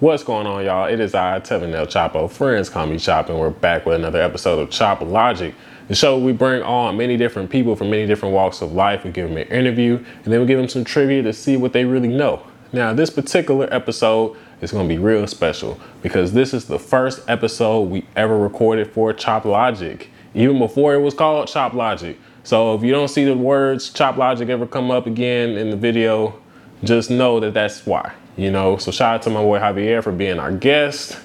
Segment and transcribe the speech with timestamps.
[0.00, 0.86] What's going on, y'all?
[0.86, 2.30] It is I, Tevin El Chopo.
[2.30, 5.54] Friends call me Chop, and we're back with another episode of Chop Logic.
[5.88, 9.04] The show we bring on many different people from many different walks of life.
[9.04, 11.74] We give them an interview, and then we give them some trivia to see what
[11.74, 12.42] they really know.
[12.72, 17.20] Now, this particular episode is going to be real special because this is the first
[17.28, 22.18] episode we ever recorded for Chop Logic, even before it was called Chop Logic.
[22.42, 25.76] So if you don't see the words Chop Logic ever come up again in the
[25.76, 26.40] video,
[26.82, 28.14] just know that that's why.
[28.36, 31.18] You know, so shout out to my boy Javier for being our guest.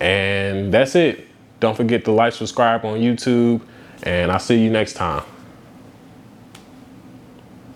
[0.00, 1.26] And that's it.
[1.60, 3.60] Don't forget to like, subscribe on YouTube,
[4.02, 5.24] and I'll see you next time.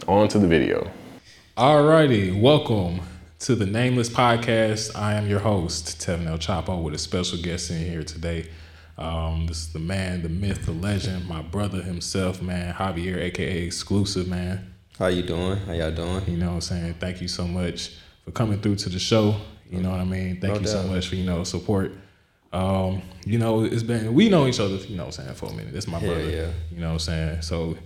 [0.07, 0.91] On to the video.
[1.57, 3.01] Alrighty, welcome
[3.41, 4.97] to the Nameless Podcast.
[4.97, 8.49] I am your host, Tevin El Chopo, with a special guest in here today.
[8.97, 13.63] Um, this is the man, the myth, the legend, my brother himself, man, Javier, aka
[13.63, 14.73] Exclusive, man.
[14.99, 15.59] How you doing?
[15.59, 16.25] How y'all doing?
[16.27, 16.95] You know what I'm saying?
[16.95, 17.93] Thank you so much
[18.29, 19.35] for coming through to the show.
[19.71, 20.41] You know what I mean?
[20.41, 21.93] Thank No you so much for, you know, support.
[22.53, 25.47] Um, you know, it's been we know each other, you know what I'm saying, for
[25.51, 25.73] a minute.
[25.73, 26.31] This my Yeah, brother.
[26.31, 26.51] yeah.
[26.73, 27.43] You know what I'm saying?
[27.43, 27.77] So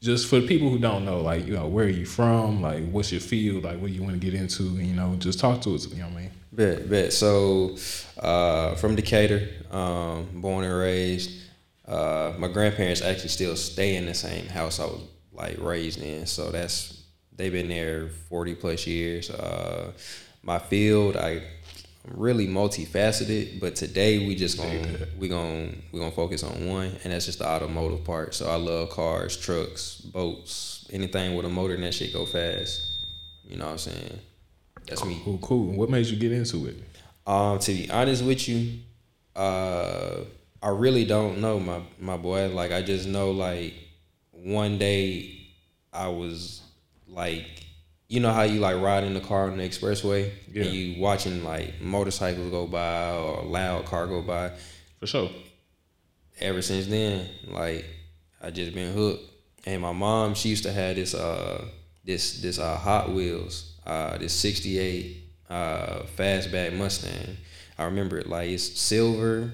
[0.00, 2.62] just for the people who don't know, like, you know, where are you from?
[2.62, 3.64] Like what's your field?
[3.64, 4.62] Like what do you want to get into?
[4.64, 6.30] You know, just talk to us, you know what I mean?
[6.52, 7.12] Bet, bet.
[7.12, 7.76] So,
[8.18, 11.42] uh, from Decatur, um, born and raised.
[11.86, 16.24] Uh, my grandparents actually still stay in the same house I was like raised in.
[16.26, 16.95] So that's
[17.36, 19.30] they've been there forty plus years.
[19.30, 19.92] Uh,
[20.42, 21.42] my field, I
[22.06, 26.92] I'm really multifaceted, but today we just gonna we gonna we gonna focus on one,
[27.02, 28.34] and that's just the automotive part.
[28.34, 32.92] So I love cars, trucks, boats, anything with a motor and that shit go fast.
[33.44, 34.18] You know what I'm saying?
[34.86, 35.20] That's me.
[35.24, 35.72] Cool, cool.
[35.72, 36.76] What made you get into it?
[37.26, 38.78] Um, to be honest with you,
[39.34, 40.20] uh,
[40.62, 42.48] I really don't know my my boy.
[42.48, 43.74] Like I just know like
[44.30, 45.48] one day
[45.92, 46.62] I was
[47.16, 47.44] like,
[48.08, 50.62] you know how you like ride in the car on the expressway Yeah.
[50.64, 54.52] and you watching like motorcycles go by or a loud car go by.
[55.00, 55.30] For sure.
[56.38, 57.84] Ever since then, like
[58.42, 59.24] I just been hooked.
[59.64, 61.64] And my mom, she used to have this uh
[62.04, 65.16] this this uh Hot Wheels, uh this '68
[65.50, 67.36] uh fastback Mustang.
[67.78, 69.50] I remember it like it's silver,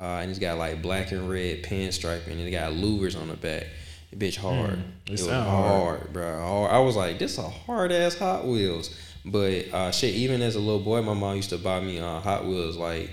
[0.00, 3.36] uh, and it's got like black and red pinstriping, and it got louvers on the
[3.36, 3.66] back.
[4.14, 4.70] Bitch hard.
[4.70, 6.12] Mm, it it was hard, hard.
[6.12, 6.40] bro.
[6.40, 6.70] Hard.
[6.72, 8.94] I was like, this a hard ass Hot Wheels.
[9.24, 12.20] But uh, shit, even as a little boy, my mom used to buy me uh,
[12.20, 12.76] Hot Wheels.
[12.76, 13.10] Like,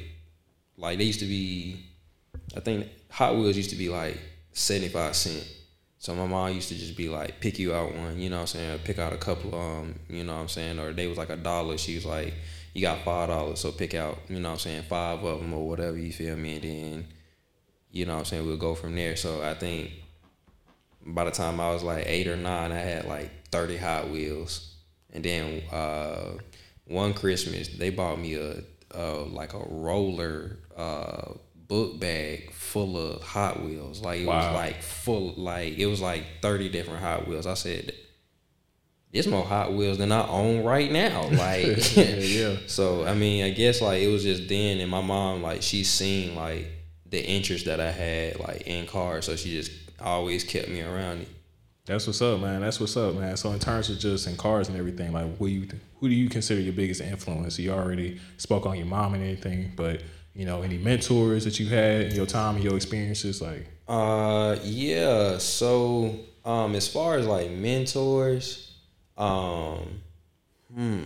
[0.78, 1.84] like they used to be.
[2.56, 4.19] I think Hot Wheels used to be like
[4.53, 5.46] seventy five cent.
[6.00, 8.41] So my mom used to just be like, pick you out one, you know what
[8.41, 8.80] I'm saying?
[8.84, 10.80] Pick out a couple, um, you know what I'm saying?
[10.80, 11.78] Or they was like a dollar.
[11.78, 12.36] She was like,
[12.74, 15.53] you got five dollars, so pick out, you know what I'm saying, five of them
[15.53, 16.56] or whatever, you feel me?
[16.56, 17.07] And then,
[17.91, 19.16] you know what I'm saying, we'll go from there.
[19.16, 19.91] So I think
[21.07, 24.75] by the time I was like eight or nine, I had like 30 Hot Wheels.
[25.13, 26.34] And then uh,
[26.85, 28.62] one Christmas, they bought me a,
[28.94, 34.01] uh like a roller uh, book bag full of Hot Wheels.
[34.01, 37.47] Like it was like full, like it was like 30 different Hot Wheels.
[37.47, 37.94] I said,
[39.12, 42.57] "There's more Hot Wheels than I own right now." Like, Yeah, yeah.
[42.68, 45.84] So I mean, I guess like it was just then, and my mom like she
[45.84, 46.68] seen like
[47.06, 49.72] the interest that I had like in cars, so she just
[50.02, 51.30] always kept me around it.
[51.85, 52.62] That's what's up, man.
[52.62, 53.38] That's what's up, man.
[53.38, 55.68] So in terms of just in cars and everything, like who you
[56.00, 57.58] who do you consider your biggest influence?
[57.58, 60.02] You already spoke on your mom and anything, but
[60.34, 64.57] you know, any mentors that you had in your time and your experiences, like Uh,
[64.63, 65.38] yeah.
[65.38, 68.75] So, um, as far as like mentors,
[69.18, 70.02] um,
[70.74, 71.06] hmm,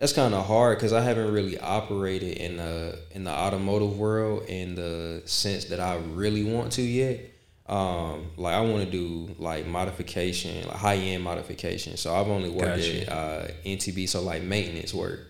[0.00, 4.44] that's kind of hard because I haven't really operated in the in the automotive world
[4.48, 7.20] in the sense that I really want to yet.
[7.66, 11.98] Um, like I want to do like modification, like high end modification.
[11.98, 13.02] So I've only worked Gotcha.
[13.02, 15.20] at uh, NTB, so like maintenance work.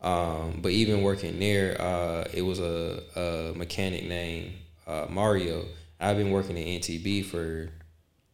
[0.00, 4.52] Um, but even working there, uh, it was a, a mechanic named
[4.86, 5.64] uh, Mario.
[5.98, 7.68] I've been working at NTB for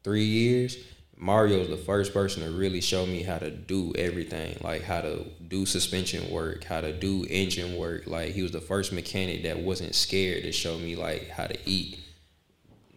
[0.04, 0.76] three years.
[1.18, 5.00] Mario was the first person to really show me how to do everything, like how
[5.00, 8.06] to do suspension work, how to do engine work.
[8.06, 11.58] Like he was the first mechanic that wasn't scared to show me like how to
[11.64, 12.00] eat.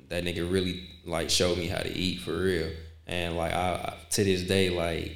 [0.10, 2.70] That nigga really like showed me how to eat for real.
[3.08, 5.16] And like I to this day, like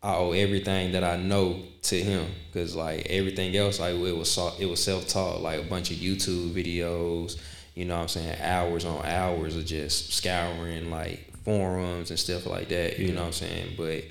[0.00, 4.38] I owe everything that I know to him because like everything else, like it was
[4.60, 7.36] it was self taught, like a bunch of YouTube videos.
[7.74, 8.40] You know what I'm saying?
[8.40, 12.98] Hours on hours of just scouring like forums and stuff like that.
[12.98, 13.74] You know what I'm saying?
[13.76, 14.04] But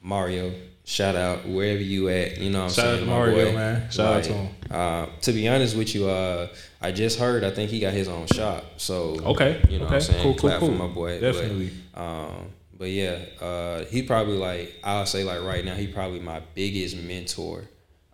[0.00, 0.52] Mario,
[0.84, 2.38] shout out wherever you at.
[2.38, 3.00] You know what I'm Shout out saying?
[3.04, 3.52] to my Mario, boy.
[3.56, 3.90] man.
[3.90, 4.54] Shout out to him.
[4.70, 6.48] Uh, to be honest with you, uh,
[6.80, 7.44] I just heard.
[7.44, 8.64] I think he got his own shop.
[8.78, 10.22] So Okay, you know okay, what I'm saying?
[10.22, 10.68] cool, cool, Clap cool.
[10.70, 11.20] for my boy.
[11.20, 11.70] Definitely.
[11.94, 12.46] But, um,
[12.76, 16.96] but yeah, uh, he probably like I'll say like right now he probably my biggest
[16.96, 17.62] mentor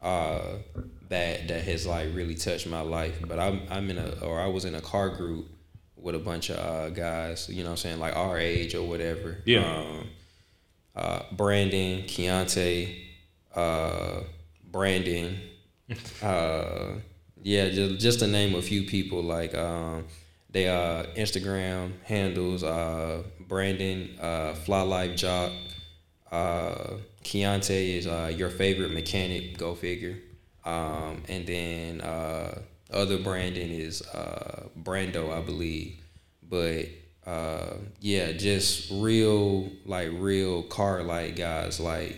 [0.03, 0.41] uh,
[1.09, 3.17] that that has like really touched my life.
[3.27, 5.47] But I'm I'm in a or I was in a car group
[6.01, 8.87] with a bunch of uh, guys, you know what I'm saying, like our age or
[8.87, 9.39] whatever.
[9.45, 9.65] Yeah.
[9.65, 10.09] Um,
[10.95, 12.97] uh, Brandon, Keontae,
[13.55, 14.21] uh,
[14.65, 15.39] Brandon,
[16.23, 16.93] uh,
[17.43, 20.05] yeah, just just to name a few people like um,
[20.51, 25.53] they uh Instagram handles uh Brandon uh Fly Life Jock
[26.33, 30.19] uh Keontae is uh your favorite mechanic go figure
[30.65, 35.97] um and then uh other Brandon is uh Brando I believe
[36.43, 36.87] but
[37.27, 42.17] uh yeah just real like real car like guys like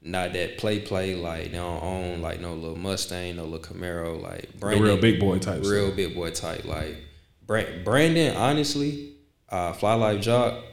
[0.00, 4.20] not that play play like they don't own like no little Mustang no little Camaro
[4.20, 4.48] like
[4.78, 5.96] The real big boy type real stuff.
[5.96, 6.64] big boy type.
[6.64, 6.96] Like
[7.84, 9.14] Brandon, honestly,
[9.48, 10.64] uh, Fly Life Jock,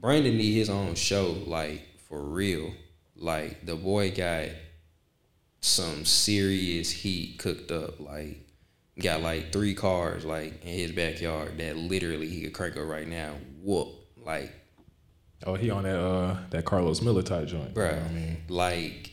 [0.00, 2.72] Brandon need his own show, like for real.
[3.16, 4.48] Like the boy got
[5.60, 7.98] some serious heat cooked up.
[8.00, 8.45] Like
[9.00, 13.06] got like three cars like in his backyard that literally he could crank up right
[13.06, 13.34] now.
[13.62, 13.88] Whoop.
[14.24, 14.52] Like
[15.44, 17.76] Oh, he on that uh that Carlos Miller type joint.
[17.76, 19.10] you know I mean, like,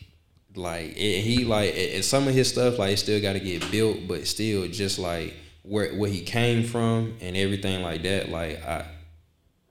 [0.56, 4.08] like he like and some of his stuff like it still got to get built,
[4.08, 8.30] but still just like where where he came from and everything like that.
[8.30, 8.86] Like I,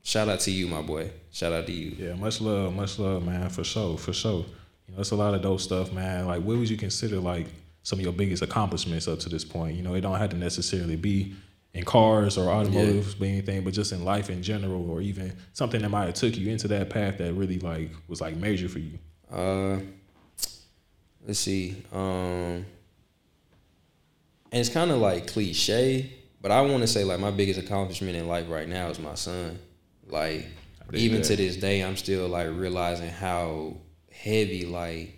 [0.03, 1.11] shout out to you, my boy.
[1.31, 1.95] Shout out to you.
[1.97, 4.45] yeah, much love, much love, man, for sure, for sure.
[4.87, 6.27] You know, it's a lot of dope stuff, man.
[6.27, 7.47] Like, what would you consider like
[7.83, 9.75] some of your biggest accomplishments up to this point?
[9.75, 11.35] You know, it don't have to necessarily be
[11.73, 15.81] in cars or automotives, but anything, but just in life in general, or even something
[15.81, 18.79] that might have took you into that path that really like was like major for
[18.79, 18.99] you.
[19.31, 19.79] Uh,
[21.25, 21.83] let's see.
[21.91, 22.65] Um,
[24.51, 28.15] and it's kind of like cliche, but I want to say like my biggest accomplishment
[28.15, 29.57] in life right now is my son.
[30.07, 30.45] Like
[30.93, 31.27] even that.
[31.27, 33.77] to this day, I'm still like realizing how
[34.11, 35.17] heavy like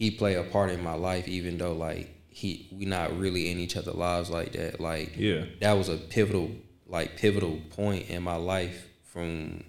[0.00, 3.58] he play a part in my life, even though like he we not really in
[3.58, 4.80] each other's lives like that.
[4.80, 5.44] Like Yeah.
[5.60, 6.50] that was a pivotal
[6.86, 9.62] like pivotal point in my life from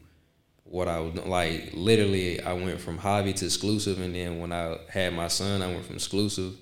[0.63, 4.78] what I was like literally I went from hobby to exclusive and then when I
[4.89, 6.54] had my son I went from exclusive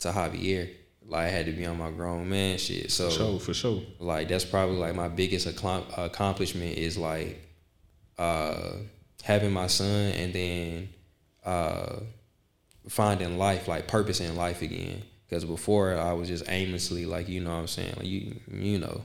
[0.00, 0.70] to Javier.
[1.04, 2.92] Like I had to be on my grown man shit.
[2.92, 3.82] So For sure, for sure.
[3.98, 7.40] like that's probably like my biggest accom- accomplishment is like
[8.18, 8.74] uh
[9.24, 10.88] having my son and then
[11.44, 11.96] uh
[12.88, 17.40] finding life like purpose in life again because before I was just aimlessly like you
[17.40, 19.02] know what I'm saying like you you know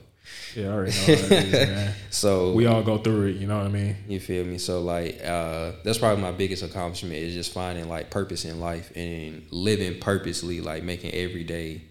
[0.56, 1.94] Yeah, I already know how that is, man.
[2.10, 3.96] so We all go through it, you know what I mean?
[4.08, 4.58] you feel me?
[4.58, 8.90] So like uh that's probably my biggest accomplishment is just finding like purpose in life
[8.96, 11.82] and living purposely, like making every day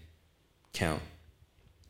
[0.72, 1.00] count.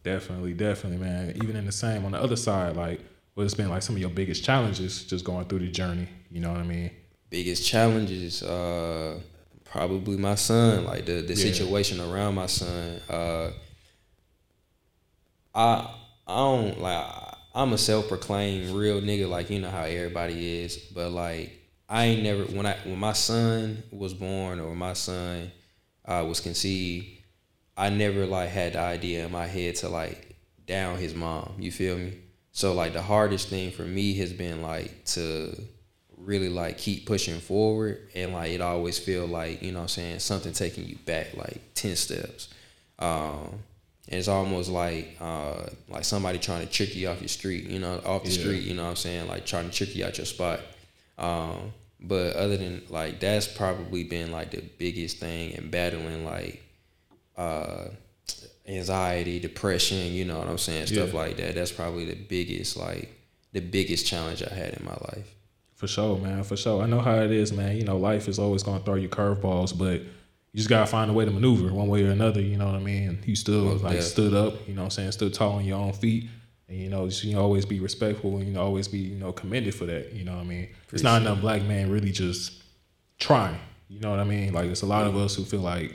[0.04, 1.32] Definitely, definitely, man.
[1.42, 3.00] Even in the same on the other side, like
[3.34, 6.50] what's been like some of your biggest challenges just going through the journey, you know
[6.52, 6.90] what I mean?
[7.28, 9.18] Biggest challenges, uh
[9.76, 11.52] probably my son, like the the Yeah.
[11.52, 13.00] situation around my son.
[13.10, 13.50] Uh
[15.54, 15.90] I
[16.26, 17.06] I don't like
[17.54, 21.52] I'm a self proclaimed real nigga, like you know how everybody is, but like
[21.88, 25.50] I ain't never when I when my son was born or my son
[26.04, 27.06] uh, was conceived,
[27.76, 30.36] I never like had the idea in my head to like
[30.66, 31.54] down his mom.
[31.58, 32.18] You feel me?
[32.52, 35.54] So like the hardest thing for me has been like to
[36.26, 39.88] really like keep pushing forward and like it always feel like, you know what I'm
[39.88, 42.48] saying, something taking you back like 10 steps.
[42.98, 43.60] Um
[44.08, 47.78] and it's almost like uh like somebody trying to trick you off your street, you
[47.78, 48.40] know, off the Yeah.
[48.40, 50.60] street, you know what I'm saying, like trying to trick you out your spot.
[51.18, 56.62] Um but other than like that's probably been like the biggest thing in battling like
[57.36, 57.86] uh
[58.68, 61.20] anxiety, depression, you know what I'm saying, stuff Yeah.
[61.20, 61.54] like that.
[61.54, 63.12] That's probably the biggest like
[63.52, 65.32] the biggest challenge I had in my life.
[65.76, 66.42] For sure, man.
[66.42, 66.82] For sure.
[66.82, 67.76] I know how it is, man.
[67.76, 71.14] You know, life is always gonna throw you curveballs, but you just gotta find a
[71.14, 73.18] way to maneuver one way or another, you know what I mean?
[73.26, 74.00] You still like definitely.
[74.00, 76.30] stood up, you know what I'm saying, stood tall on your own feet.
[76.68, 79.32] And you know, you know, always be respectful and you know, always be, you know,
[79.32, 80.14] commended for that.
[80.14, 80.68] You know what I mean?
[80.92, 82.62] It's not enough black man really just
[83.18, 83.58] trying.
[83.88, 84.54] You know what I mean?
[84.54, 85.94] Like it's a lot of us who feel like,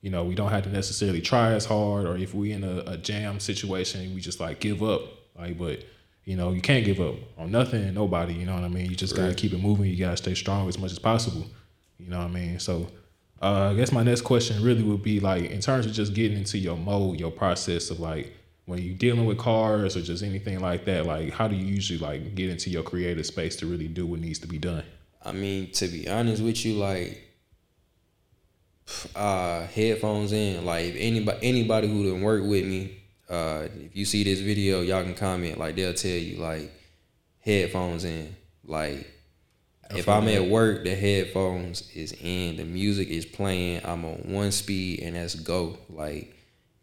[0.00, 2.84] you know, we don't have to necessarily try as hard or if we in a,
[2.86, 5.02] a jam situation, we just like give up.
[5.36, 5.84] Like, but
[6.28, 8.90] you know, you can't give up on nothing and nobody, you know what I mean?
[8.90, 11.46] You just gotta keep it moving, you gotta stay strong as much as possible.
[11.98, 12.60] You know what I mean?
[12.60, 12.86] So
[13.40, 16.36] uh, I guess my next question really would be like in terms of just getting
[16.36, 20.60] into your mode, your process of like when you're dealing with cars or just anything
[20.60, 23.88] like that, like how do you usually like get into your creative space to really
[23.88, 24.84] do what needs to be done?
[25.24, 27.22] I mean, to be honest with you, like
[29.16, 30.66] uh headphones in.
[30.66, 32.97] Like anybody anybody who didn't work with me,
[33.28, 35.58] uh if you see this video, y'all can comment.
[35.58, 36.72] Like they'll tell you like
[37.40, 38.34] headphones in.
[38.64, 39.06] Like
[39.90, 43.80] if I'm at work, the headphones is in, the music is playing.
[43.84, 45.78] I'm on one speed, and that's go.
[45.88, 46.34] Like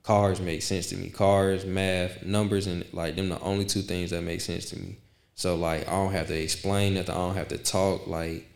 [0.04, 1.10] cars make sense to me.
[1.10, 4.98] Cars, math, numbers, and like them the only two things that make sense to me.
[5.36, 7.14] So like I don't have to explain nothing.
[7.14, 8.08] I don't have to talk.
[8.08, 8.48] Like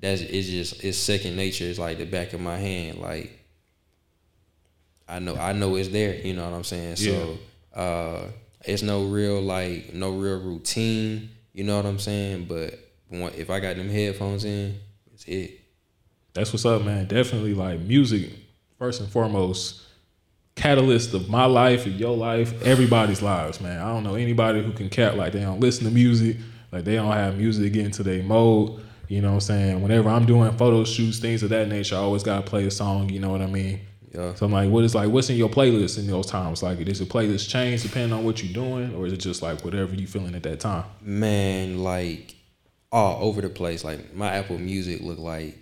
[0.00, 1.64] that's it's just it's second nature.
[1.64, 2.98] It's like the back of my hand.
[2.98, 3.37] Like
[5.08, 6.14] I know I know it's there.
[6.14, 6.96] You know what I'm saying?
[6.96, 7.38] So
[7.74, 8.24] uh,
[8.64, 11.30] it's no real like no real routine.
[11.52, 12.44] You know what I'm saying?
[12.44, 12.78] But
[13.10, 14.78] if I got them headphones in,
[15.14, 15.60] it's it.
[16.34, 17.06] That's what's up, man.
[17.06, 18.30] Definitely like music,
[18.78, 19.82] first and foremost,
[20.54, 23.80] catalyst of my life and your life, everybody's lives, man.
[23.80, 26.36] I don't know anybody who can cap like they don't listen to music,
[26.70, 28.82] like they don't have music to get into their mode.
[29.08, 29.82] You know what I'm saying?
[29.82, 33.08] Whenever I'm doing photo shoots, things of that nature, I always gotta play a song,
[33.08, 33.80] you know what I mean?
[34.14, 34.34] Yeah.
[34.34, 36.62] So I'm like, what is like what's in your playlist in those times?
[36.62, 39.64] Like does your playlist change depending on what you're doing, or is it just like
[39.64, 40.84] whatever you feeling at that time?
[41.02, 42.34] Man, like
[42.90, 43.84] all over the place.
[43.84, 45.56] Like my Apple Music look like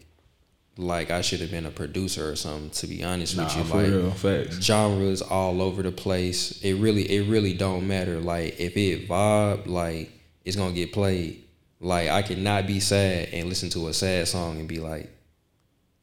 [0.78, 2.70] like I should have been a producer or something.
[2.70, 4.60] To be honest Nah, with you, for like real, facts.
[4.62, 6.60] genres all over the place.
[6.62, 8.20] It really, it really don't matter.
[8.20, 10.10] Like if it vibe, like
[10.44, 11.42] it's gonna get played.
[11.80, 15.10] Like I cannot be sad and listen to a sad song and be like,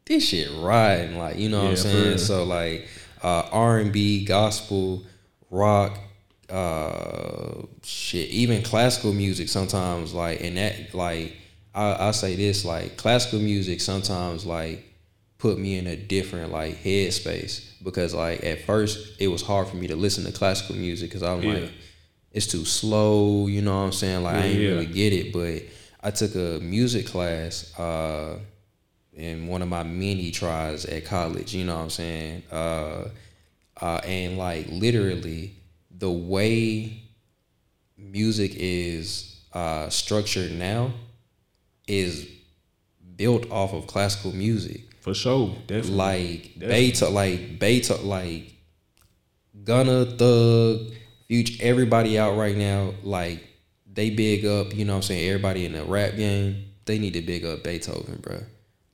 [0.06, 1.18] this shit riding.
[1.18, 2.08] Like you know what I'm saying?
[2.10, 2.18] real.
[2.18, 2.88] So like
[3.22, 5.04] uh, R and B, gospel,
[5.50, 5.98] rock,
[6.50, 10.14] uh, shit, even classical music sometimes.
[10.14, 11.36] Like and that like
[11.74, 14.84] I I say this like classical music sometimes like
[15.38, 19.76] put me in a different like headspace because like at first it was hard for
[19.76, 21.54] me to listen to classical music because I'm Yeah.
[21.54, 21.72] like
[22.32, 24.68] it's too slow you know what I'm saying like I Yeah, ain't yeah.
[24.70, 25.62] really get it but
[26.02, 28.38] I took a music class uh
[29.16, 33.08] in one of my many tries at college you know what I'm saying uh
[33.80, 35.54] uh and like literally
[35.96, 37.02] the way
[37.96, 40.92] music is uh structured now
[41.86, 42.28] is
[43.16, 45.54] built off of classical music For sure.
[45.66, 45.90] Definitely.
[45.96, 46.68] like Definitely.
[46.68, 48.54] Beethoven, like Beethoven, like
[49.64, 50.92] Gunna, Thug,
[51.28, 53.44] Future, everybody out right now, like
[53.92, 54.74] they big up.
[54.74, 55.28] You know what I'm saying?
[55.28, 58.40] Everybody in the rap game, they need to big up Beethoven, bro.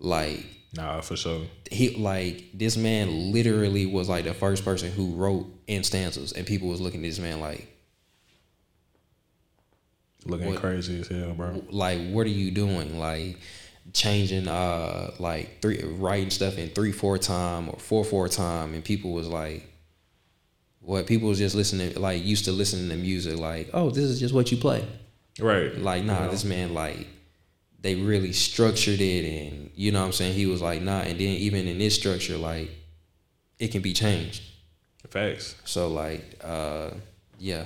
[0.00, 1.42] Like Nah, for sure.
[1.70, 6.46] he, like this man literally was like the first person who wrote in stanzas, and
[6.46, 7.68] people was looking at this man like,
[10.26, 11.62] Looking What- crazy as hell, bro.
[11.70, 13.38] like what are you doing like
[13.94, 18.84] changing uh like three writing stuff in three four time or four four time and
[18.84, 19.66] people was like
[20.80, 24.20] what people was just listening like used to listening to music like oh this is
[24.20, 24.86] just what you play
[25.40, 25.76] Right.
[25.78, 27.06] like nah this man like
[27.82, 31.18] they really structured it and you know what i'm saying he was like nah and
[31.18, 32.70] then even in this structure like
[33.58, 34.42] it can be changed
[35.08, 35.56] Facts.
[35.64, 36.90] so like uh
[37.38, 37.64] yeah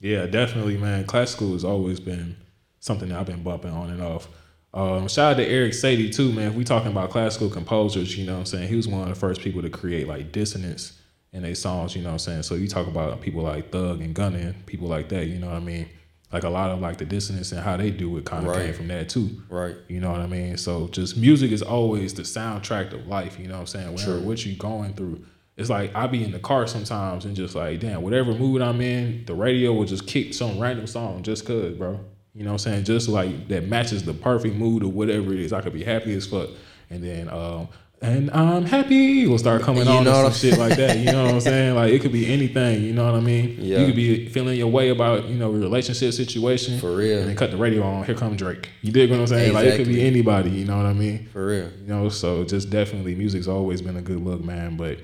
[0.00, 1.04] Yeah, definitely, man.
[1.04, 2.36] Classical has always been
[2.78, 4.28] something that I've been bumping on and off.
[4.72, 6.52] Um, shout out to Erik Satie too, man.
[6.52, 8.68] If we talking about classical composers, you know what I'm saying?
[8.68, 10.98] He was one of the first people to create like dissonance
[11.32, 12.42] in their songs, you know what I'm saying?
[12.44, 15.56] So you talk about people like Thug and Gunna people like that, you know what
[15.56, 15.88] I mean?
[16.32, 18.66] Like a lot of like the dissonance and how they do it kind of Right.
[18.66, 19.30] came from that too.
[19.48, 20.56] right You know what I mean?
[20.56, 23.38] So just music is always the soundtrack of life.
[23.38, 23.92] You know what I'm saying?
[23.92, 24.28] Whatever True.
[24.28, 25.24] what you going through.
[25.56, 28.80] It's like I be in the car sometimes and just like, damn, whatever mood I'm
[28.80, 31.98] in, the radio will just kick some random song just cause, bro.
[32.34, 32.84] You know what I'm saying?
[32.84, 35.52] Just like that matches the perfect mood or whatever it is.
[35.52, 36.48] I could be happy as fuck.
[36.90, 37.68] And then um
[38.02, 40.98] and I'm happy will start coming You on and some shit like that.
[40.98, 41.74] You know what I'm saying?
[41.74, 43.56] Like it could be anything, you know what I mean?
[43.58, 43.80] Yeah.
[43.80, 46.78] You could be feeling your way about, you know, relationship situation.
[46.78, 47.20] For real.
[47.20, 48.68] And then cut the radio on, here come Drake.
[48.82, 49.48] You dig what I'm saying?
[49.48, 49.70] Exactly.
[49.70, 51.28] Like it could be anybody, you know what I mean?
[51.28, 54.76] for real You know, so just definitely music's always been a good look, man.
[54.76, 54.98] But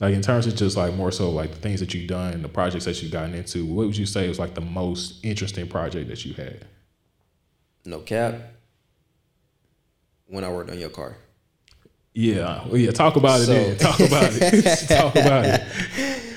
[0.00, 2.48] like in terms of just like more so like the things that you've done, the
[2.48, 6.08] projects that you've gotten into, what would you say was like the most interesting project
[6.08, 6.66] that you had?
[7.84, 8.34] no cap
[10.26, 11.16] when i worked on your car
[12.12, 12.90] Yeah, well, yeah.
[12.90, 13.46] Talk about it.
[13.46, 13.78] So- then.
[13.78, 14.88] Talk about it.
[14.88, 15.62] talk about it.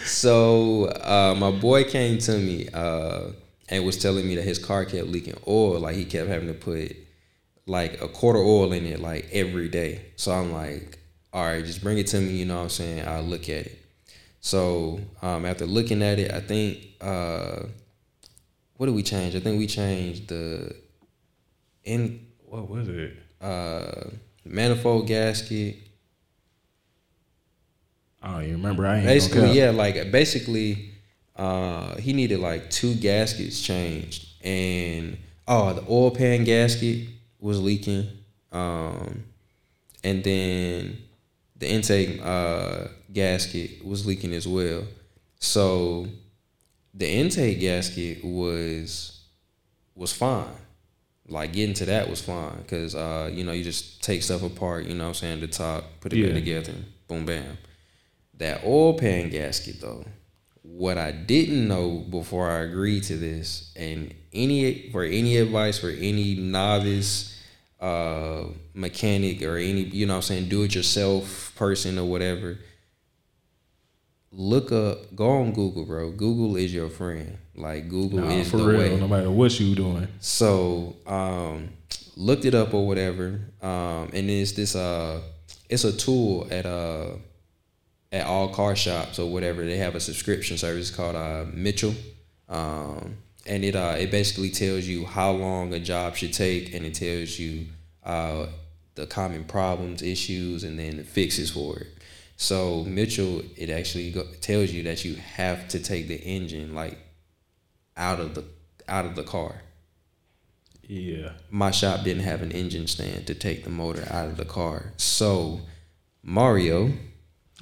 [0.05, 3.29] So uh, my boy came to me uh,
[3.69, 5.79] and was telling me that his car kept leaking oil.
[5.79, 6.95] Like he kept having to put
[7.65, 10.05] like a quarter oil in it like every day.
[10.15, 10.99] So I'm like,
[11.31, 12.33] all right, just bring it to me.
[12.33, 13.07] You know what I'm saying?
[13.07, 13.79] I'll look at it.
[14.41, 17.63] So um, after looking at it, I think uh,
[18.77, 19.35] what did we change?
[19.35, 20.75] I think we changed the
[21.85, 23.17] in What was it?
[24.45, 25.77] Manifold gasket.
[28.21, 28.85] Don't even remember.
[28.85, 30.91] I ain't basically yeah like basically
[31.35, 34.27] uh he needed like two gaskets changed.
[34.43, 37.09] And oh the oil pan gasket
[37.39, 38.07] was leaking.
[38.51, 39.23] Um
[40.03, 40.97] and then
[41.57, 44.83] the intake uh gasket was leaking as well.
[45.39, 46.07] So
[46.93, 49.21] the intake gasket was
[49.95, 50.47] was fine
[51.27, 54.85] like getting to that was fine because uh, you know you just take stuff apart.
[54.85, 56.27] You know, what I'm saying the top, put it Yeah.
[56.27, 56.73] back together,
[57.07, 57.57] boom, bam.
[58.37, 60.05] That oil pan gasket though,
[60.63, 65.89] what I didn't know before I agreed to this, and any for any advice for
[65.89, 67.29] any novice
[67.79, 72.57] uh, mechanic or any you know what I'm saying do it yourself person or whatever,
[74.33, 76.11] look up, go on Google, bro.
[76.11, 77.37] Google is your friend.
[77.55, 78.99] Like Google Nah, is for the real, way.
[78.99, 80.07] no matter what you doing.
[80.19, 81.69] So um,
[82.17, 85.21] looked it up or whatever, um, and it's this uh,
[85.69, 87.11] it's a tool at uh
[88.11, 89.63] at all car shops or whatever.
[89.63, 91.93] They have a subscription service called uh, Mitchell,
[92.49, 96.85] um, and it uh it basically tells you how long a job should take, and
[96.87, 97.67] it tells you
[98.03, 98.47] uh
[98.95, 101.87] the common problems, issues, and then the fixes for it.
[102.37, 106.97] So Mitchell, it actually go, tells you that you have to take the engine like
[107.95, 108.43] out of the
[108.87, 109.61] out of the car
[110.87, 111.33] Yeah.
[111.49, 114.91] my shop didn't have an engine stand to take the motor out of the car.
[114.97, 115.61] So
[116.21, 116.91] Mario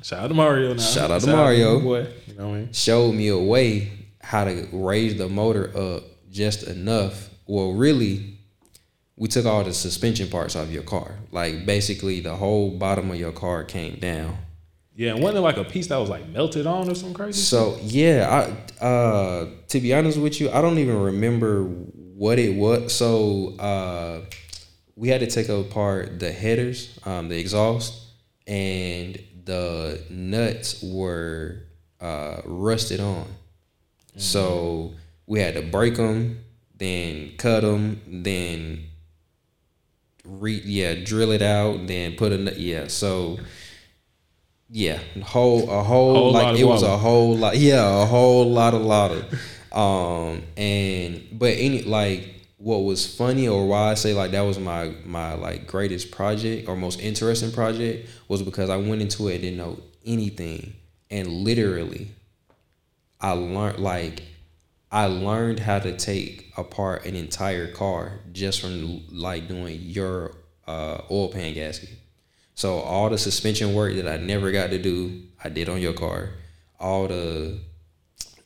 [0.02, 0.82] Shout out to Mario now.
[0.82, 1.78] Shout out to Mario.
[1.78, 2.08] my boy.
[2.26, 2.74] You know what I mean?
[2.74, 7.30] showed me a way how to raise the motor up just enough.
[7.46, 8.38] Well, really,
[9.16, 11.12] we took all the suspension parts off your car.
[11.32, 14.38] Like basically the whole bottom of your car came down.
[14.96, 17.42] Yeah, and wasn't it like a piece that was like melted on or something crazy?
[17.42, 18.28] So yeah,
[18.80, 22.94] I uh to be honest with you, I don't even remember what it was.
[22.94, 24.22] So uh
[24.96, 27.94] we had to take apart the headers, um, the exhaust,
[28.46, 31.64] and the nuts were
[32.00, 33.28] uh rusted on.
[34.18, 34.94] So
[35.26, 36.44] we had to break them,
[36.78, 38.84] then cut them, then
[40.26, 42.88] re yeah drill it out, then put a nut- yeah.
[42.88, 43.40] So
[44.72, 47.58] yeah, whole a whole, Whole like it was a whole lot.
[47.58, 49.78] Yeah, a whole lot, a lot of.
[49.78, 54.60] Um, and but any like what was funny or why I say like that was
[54.60, 59.36] my my like greatest project or most interesting project was because I went into it
[59.36, 60.74] and didn't know anything,
[61.10, 62.08] and literally,
[63.20, 64.24] I learned like
[64.90, 70.32] I learned how to take apart an entire car just from like doing your
[70.66, 71.90] uh, oil pan gasket.
[72.56, 75.94] So all the suspension work that I never got to do, I did on your
[75.94, 76.30] car.
[76.80, 77.60] All the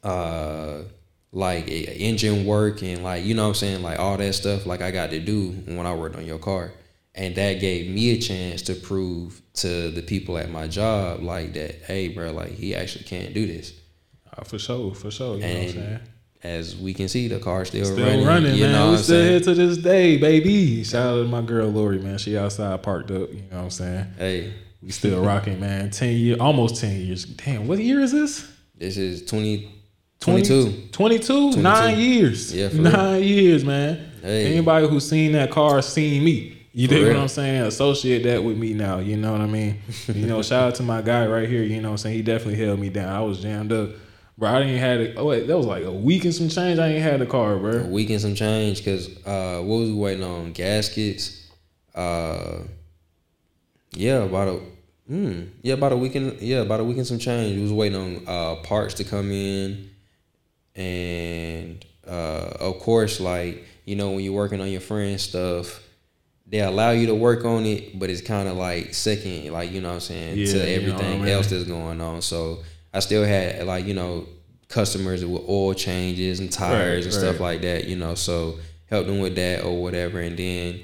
[0.03, 0.83] uh
[1.31, 4.81] like engine work and like you know what I'm saying, like all that stuff like
[4.81, 6.71] I got to do when I worked on your car.
[7.13, 11.53] And that gave me a chance to prove to the people at my job like
[11.53, 13.73] that, hey bro, like he actually can't do this.
[14.37, 15.35] Uh, for sure, for sure.
[15.35, 15.99] You know what I'm saying?
[16.43, 18.25] As we can see, the car's still, Still running.
[18.25, 18.71] running, you man.
[18.73, 20.83] know we still here to this day, baby.
[20.83, 22.17] Shout out to my girl Lori, man.
[22.17, 23.29] She outside parked up.
[23.31, 24.05] You know what I'm saying?
[24.17, 25.89] Hey, We still rocking, man.
[25.89, 27.25] Ten years, almost ten years.
[27.25, 28.51] Damn, what year is this?
[28.77, 29.71] this is 20,
[30.19, 30.87] 20 22.
[30.91, 31.61] 22?
[31.61, 32.53] Nine years.
[32.53, 34.11] Yeah, nine years, man.
[34.21, 34.53] Hey.
[34.53, 36.51] Anybody who's seen that car seen me.
[36.73, 37.15] You dig what.
[37.15, 37.61] I'm saying?
[37.61, 38.99] Associate that with me now.
[38.99, 39.79] You know what I mean?
[40.07, 41.63] you know, shout out to my guy right here.
[41.63, 42.15] You know what I'm saying?
[42.17, 43.07] He definitely held me down.
[43.07, 43.91] I was jammed up.
[44.37, 45.15] Bro, I didn't have it.
[45.17, 46.77] Oh, wait, that was like a week and some change.
[46.77, 47.83] I ain't had the car, A bro.
[47.85, 50.51] week and some change because uh, what was we waiting on?
[50.51, 51.49] Gaskets.
[51.93, 52.63] Uh,
[53.93, 54.59] yeah, about a
[55.07, 57.55] hmm, yeah about a week and yeah about a week and some change.
[57.55, 59.89] We was waiting on uh, parts to come in,
[60.75, 65.81] and uh, of course, like you know when you're working on your friend's stuff.
[66.47, 69.81] They allow you to work on it, but it's kind of like second, like you
[69.81, 71.29] know what I'm saying, Yeah, to you know I everything mean?
[71.33, 72.21] else that's going on.
[72.21, 72.59] So
[72.95, 74.27] I still had like you know
[74.69, 77.53] customers with oil changes and tires Right, and stuff right.
[77.53, 78.15] like that, you know.
[78.15, 78.57] So
[78.89, 80.79] help them with that or whatever, and then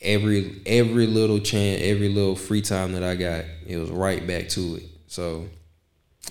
[0.00, 4.48] every every little chance, every little free time that I got, it was right back
[4.50, 4.84] to it.
[5.08, 5.46] So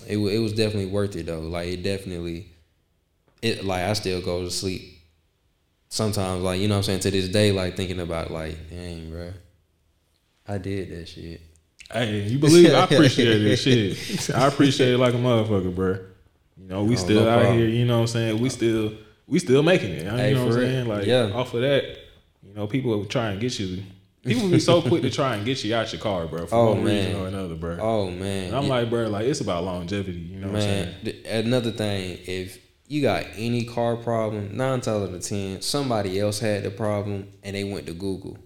[0.06, 1.40] it it was definitely worth it though.
[1.40, 2.50] Like it definitely,
[3.42, 4.82] it like I still go to sleep
[5.88, 6.42] sometimes.
[6.42, 9.32] Like you know what I'm saying to this day, like thinking about like, dang, bro,
[10.46, 11.40] I did that shit.
[11.92, 14.30] Hey, you believe I appreciate this shit.
[14.36, 15.98] I appreciate it like a motherfucker, bro.
[16.60, 17.58] You know, we Oh, still no out problem.
[17.58, 18.40] here, you know what I'm saying?
[18.40, 18.92] We still
[19.26, 20.04] we still making it.
[20.04, 20.88] You Hey, know what I'm saying?
[20.88, 21.30] Like Yeah.
[21.32, 21.84] off of that,
[22.42, 23.82] you know, people will try and get you
[24.24, 26.72] people be so quick to try and get you out your car, bro, for Oh,
[26.74, 27.78] one reason or another, bro.
[27.80, 28.68] Oh man, and I'm Yeah.
[28.68, 30.84] like, bro, like it's about longevity, you know what I'm saying?
[30.86, 35.62] Man, th- another thing, if you got any car problem, nine times out of ten,
[35.62, 38.36] somebody else had the problem and they went to Google.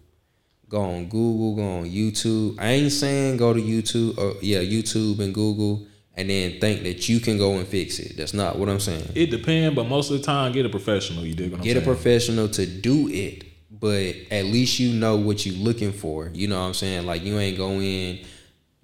[0.73, 2.57] Go on Google, go on YouTube.
[2.59, 7.11] I ain't saying go to YouTube or yeah, YouTube and Google and then think that
[7.11, 8.17] you can go and fix it.
[8.17, 9.07] That's not what I'm saying.
[9.15, 11.77] It depends, but most of the time get a professional, you dig what I'm Get
[11.77, 16.31] a professional to do it, but at least you know what you're looking for.
[16.33, 17.05] You know what I'm saying?
[17.05, 18.21] Like you ain't go in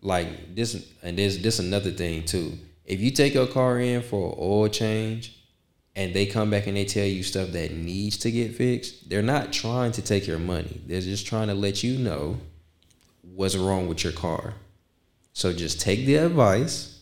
[0.02, 2.52] like this and this this another thing too.
[2.84, 5.37] If you take your car in for an oil change
[5.98, 9.20] and they come back and they tell you stuff that needs to get fixed, they're
[9.20, 10.80] not trying to take your money.
[10.86, 12.38] They're just trying to let you know
[13.34, 14.54] what's wrong with your car.
[15.32, 17.00] So just take the advice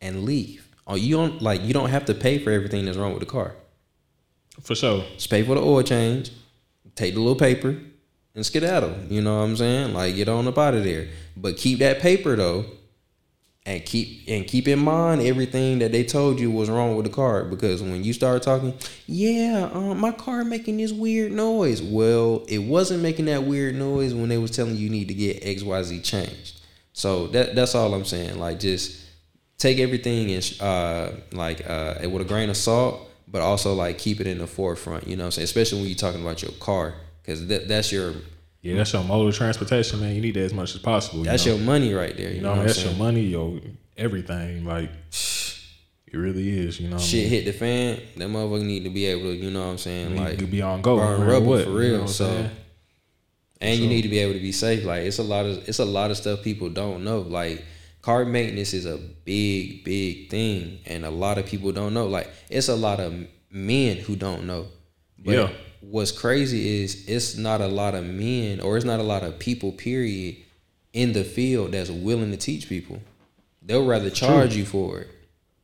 [0.00, 0.68] and leave.
[0.84, 3.26] Oh, you don't like you don't have to pay for everything that's wrong with the
[3.26, 3.54] car.
[4.62, 5.04] For sure.
[5.14, 6.32] Just pay for the oil change,
[6.96, 7.78] take the little paper,
[8.34, 8.96] and skedaddle.
[9.08, 9.94] You know what I'm saying?
[9.94, 11.06] Like get on up out of there.
[11.36, 12.64] But keep that paper though,
[13.66, 17.12] and keep and keep in mind everything that they told you was wrong with the
[17.12, 17.44] car.
[17.44, 18.74] Because when you start talking,
[19.06, 21.82] yeah, um, my car making this weird noise.
[21.82, 25.44] Well, it wasn't making that weird noise when they was telling you, need to get
[25.44, 26.62] X Y Z changed.
[26.92, 28.38] So that that's all I'm saying.
[28.38, 29.04] Like just
[29.58, 34.20] take everything and uh, like uh, with a grain of salt but also like keep
[34.20, 35.06] it in the forefront.
[35.06, 35.44] You know I'm saying?
[35.44, 38.14] Especially when you're talking about your car, because that, that's your
[38.60, 40.14] yeah, that's your mode of transportation, man.
[40.14, 41.22] You need that as much as possible.
[41.22, 41.54] That's know?
[41.54, 42.30] your money right there.
[42.30, 43.60] You, you know, know that's your money, your
[43.96, 44.64] everything.
[44.64, 46.80] Like it really is.
[46.80, 47.30] You know, shit I mean?
[47.30, 48.00] hit the fan.
[48.16, 49.34] That motherfucker need to be able to.
[49.34, 50.16] You know what I'm saying?
[50.16, 51.92] like to be on go, burn rubber what, for real.
[51.92, 52.50] You know so.
[53.60, 54.84] And you need to be able to be safe.
[54.84, 57.20] Like it's a lot of it's a lot of stuff people don't know.
[57.20, 57.64] Like
[58.02, 62.06] car maintenance is a big, big thing, and a lot of people don't know.
[62.06, 63.14] Like it's a lot of
[63.50, 64.66] men who don't know.
[65.18, 65.50] But yeah.
[65.80, 69.38] what's crazy is it's not a lot of men, or it's not a lot of
[69.38, 69.72] people.
[69.72, 70.36] Period,
[70.92, 73.00] in the field that's willing to teach people.
[73.62, 74.60] They'll rather charge true.
[74.60, 75.08] you for it.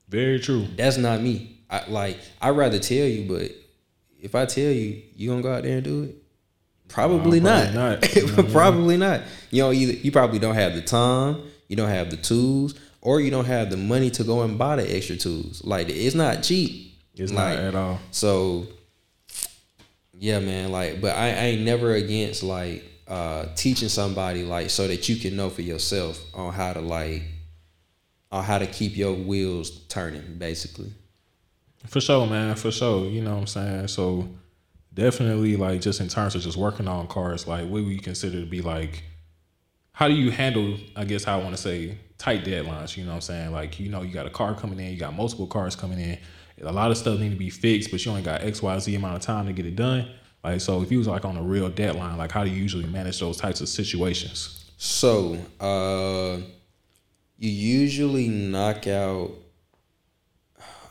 [0.09, 0.67] Very true.
[0.77, 1.59] That's not me.
[1.71, 3.51] I like I'd rather tell you, but
[4.21, 6.17] if I tell you, you gonna go out there and do it?
[6.89, 8.03] Probably no, not.
[8.03, 8.51] not.
[8.53, 9.23] probably not.
[9.51, 13.21] You know, either you probably don't have the time you don't have the tools, or
[13.21, 15.65] you don't have the money to go and buy the extra tools.
[15.65, 16.97] Like it's not cheap.
[17.15, 17.99] It's like, not at all.
[18.11, 18.67] So
[20.19, 20.73] yeah, man.
[20.73, 25.17] Like, but I, I ain't never against like uh teaching somebody like so that you
[25.17, 27.23] can know for yourself on how to like
[28.33, 30.93] on how to keep your wheels turning, basically.
[31.87, 32.55] For sure, man.
[32.57, 33.07] For sure.
[33.07, 33.89] You know what I'm saying?
[33.89, 34.29] So
[34.95, 38.41] definitely like just in terms of just working on cars, like what would you consider
[38.41, 39.05] to be like
[39.95, 43.11] how do you handle i guess how i want to say tight deadlines you know
[43.11, 45.47] what i'm saying like you know you got a car coming in you got multiple
[45.47, 46.19] cars coming in
[46.65, 49.23] a lot of stuff need to be fixed but you only got xyz amount of
[49.23, 50.09] time to get it done.
[50.43, 52.87] Like so if you was like on a real deadline like how do you usually
[52.87, 54.71] manage those types of situations?
[54.77, 56.39] So uh
[57.39, 59.31] you usually knock out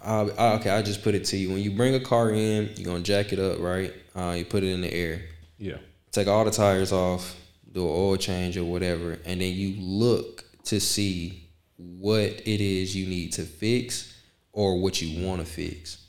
[0.06, 1.50] uh, okay i just put it to you.
[1.50, 3.94] When you bring a car in you're gonna jack it up right?
[4.16, 5.22] Uh, you put it in the air.
[5.58, 5.78] Yeah.
[6.12, 7.36] Take all the tires off
[7.74, 12.96] do an oil change or whatever, and then you look to see what it is
[12.96, 14.13] you need to fix
[14.54, 16.00] or what you want to fix.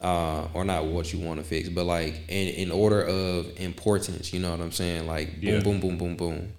[0.00, 4.32] Uh, or not what you want to fix, but like in, in order of importance,
[4.32, 5.06] you know what I'm saying?
[5.06, 5.60] Like boom, yeah.
[5.60, 6.52] boom, boom, boom, boom.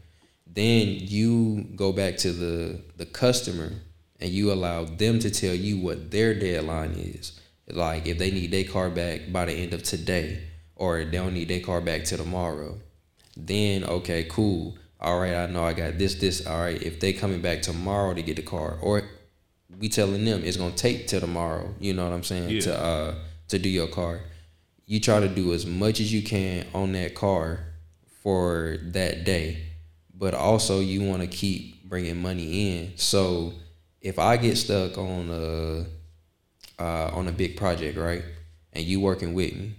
[0.46, 3.72] Then you go back to the the customer
[4.20, 7.42] and you allow them to tell you what their deadline is.
[7.68, 10.44] Like if they need their car back by the end of today,
[10.76, 12.78] or they don't need their car back till tomorrow
[13.38, 14.76] then okay, cool.
[15.00, 16.46] All right, I know I got this, this.
[16.46, 19.04] All right, if they coming back tomorrow to get the car, or
[19.80, 21.74] we telling them it's gonna take till tomorrow.
[21.80, 22.50] You know what I'm saying?
[22.50, 22.62] Yeah.
[22.62, 23.16] To uh
[23.50, 24.22] to do your car,
[24.86, 27.60] you try to do as much as you can on that car
[28.22, 29.64] for that day,
[30.14, 32.94] but also you want to keep bringing money in.
[32.96, 33.54] So
[34.02, 35.86] if I get stuck on a
[36.82, 38.24] uh, on a big project, right,
[38.74, 39.76] and you working with me,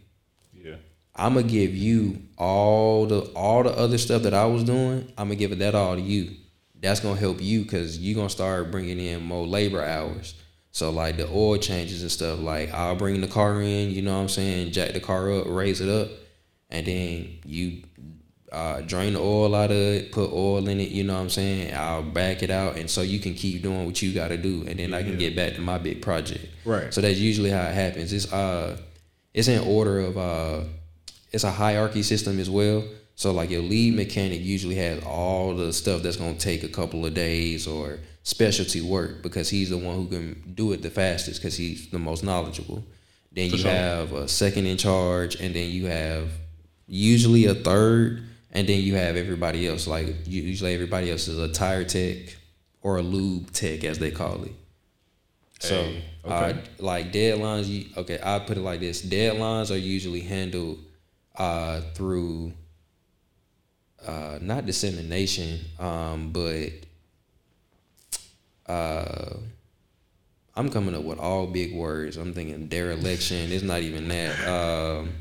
[0.54, 0.76] yeah,
[1.16, 5.10] I'm gonna give you all the all the other stuff that I was doing.
[5.16, 6.36] I'm gonna give it that all to you.
[6.82, 10.34] That's gonna help you because you're gonna start bringing in more labor hours.
[10.72, 12.40] So like the oil changes and stuff.
[12.40, 15.44] Like I'll bring the car in, you know what I'm saying, jack the car up,
[15.46, 16.08] raise it up,
[16.70, 17.82] and then you
[18.50, 21.30] uh, drain the oil out of it, put oil in it, you know what I'm
[21.30, 21.72] saying?
[21.74, 24.78] I'll back it out and so you can keep doing what you gotta do and
[24.78, 24.96] then yeah.
[24.96, 26.46] I can get back to my big project.
[26.64, 26.92] Right.
[26.92, 28.12] So that's usually how it happens.
[28.12, 28.76] It's uh
[29.32, 30.60] it's in order of uh
[31.30, 32.84] it's a hierarchy system as well.
[33.22, 37.06] So like your lead mechanic usually has all the stuff that's gonna take a couple
[37.06, 41.40] of days or specialty work because he's the one who can do it the fastest
[41.40, 42.82] because he's the most knowledgeable.
[43.30, 43.70] Then For you sure.
[43.70, 46.30] have a second in charge, and then you have
[46.88, 49.86] usually a third, and then you have everybody else.
[49.86, 52.36] Like usually everybody else is a tire tech
[52.82, 54.52] or a lube tech as they call it.
[55.60, 56.34] So, hey, okay.
[56.34, 60.80] uh, like deadlines, you, okay, I put it like this: deadlines are usually handled
[61.36, 62.54] uh, through
[64.06, 66.70] uh, not dissemination, um, but
[68.66, 69.36] uh,
[70.54, 72.16] I'm coming up with all big words.
[72.16, 73.52] I'm thinking dereliction.
[73.52, 74.48] It's not even that.
[74.48, 75.12] Um,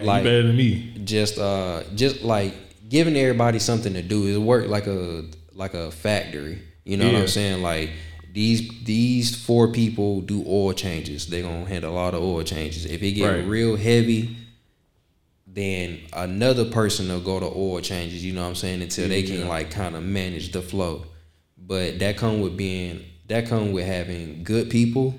[0.00, 0.94] like better than me.
[1.04, 2.54] Just uh, just like
[2.88, 4.26] giving everybody something to do.
[4.26, 6.62] It work like a like a factory.
[6.84, 7.12] You know yeah.
[7.12, 7.62] what I'm saying?
[7.62, 7.90] Like
[8.32, 11.26] these these four people do oil changes.
[11.26, 12.84] They're gonna handle a lot of oil changes.
[12.86, 13.46] If it get Right.
[13.46, 14.36] real heavy,
[15.54, 18.24] then another person will go to oil changes.
[18.24, 18.82] You know what I'm saying?
[18.82, 21.04] Until they can like kind of manage the flow.
[21.58, 25.14] But that come with being that come with having good people,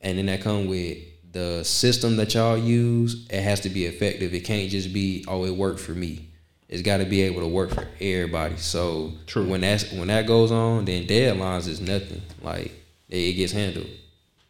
[0.00, 0.98] and then that come with
[1.32, 3.26] the system that y'all use.
[3.30, 4.34] It has to be effective.
[4.34, 6.30] It can't just be oh it worked for me.
[6.68, 8.56] It's got to be able to work for everybody.
[8.56, 9.48] So True.
[9.48, 12.22] when that's when that goes on, then deadlines is nothing.
[12.42, 12.72] Like
[13.08, 13.86] it gets handled.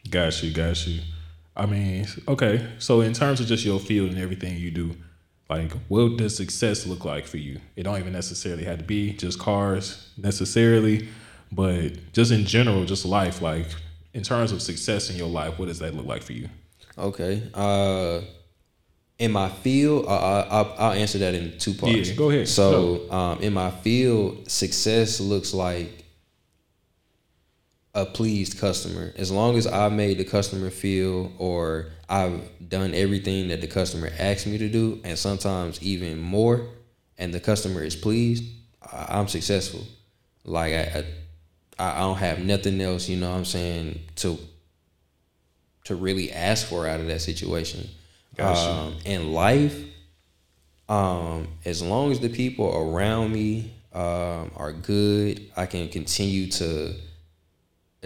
[0.08, 1.00] Got you, got you.
[1.56, 2.66] I mean, okay.
[2.78, 4.94] So in terms of just your field and everything you do,
[5.48, 7.60] like what does success look like for you?
[7.76, 11.08] It don't even necessarily have to be just cars necessarily,
[11.52, 13.40] but just in general, just life.
[13.40, 13.66] Like
[14.12, 16.48] in terms of success in your life, what does that look like for you?
[16.98, 17.42] Okay.
[17.54, 18.20] Uh,
[19.18, 22.10] in my field, uh, I- I'll, I'll answer that in two parts.
[22.10, 22.48] Yeah, go ahead.
[22.48, 26.04] So, um, in my field, success looks like
[27.96, 29.12] a pleased customer.
[29.16, 34.10] As long as I made the customer feel, or I've done everything that the customer
[34.18, 36.66] asked me to do, and sometimes even more,
[37.18, 38.44] and the customer is pleased,
[38.92, 39.80] I'm successful.
[40.44, 41.04] Like I,
[41.78, 43.08] I, I don't have nothing else.
[43.08, 44.38] You know what I'm saying to
[45.84, 47.88] to really ask for out of that situation.
[48.36, 48.70] Gotcha.
[48.70, 49.84] Um, in life,
[50.88, 56.92] um, as long as the people around me um, are good, I can continue to,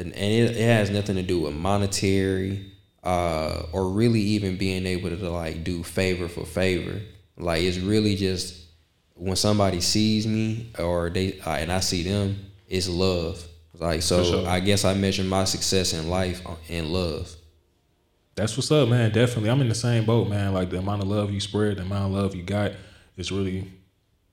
[0.01, 2.73] and, and it, it has nothing to do with monetary
[3.05, 7.01] uh, or really even being able to like do favor for favor.
[7.37, 8.61] Like it's really just
[9.15, 13.47] when somebody sees me or they uh, and I see them, it's love.
[13.79, 14.49] Like so, sure.
[14.49, 17.35] I guess I measure my success in life in love.
[18.35, 19.11] That's what's up, man.
[19.11, 19.51] Definitely.
[19.51, 20.53] I'm in the same boat, man.
[20.53, 22.73] Like the amount of love you spread, the amount of love you got,
[23.17, 23.71] is really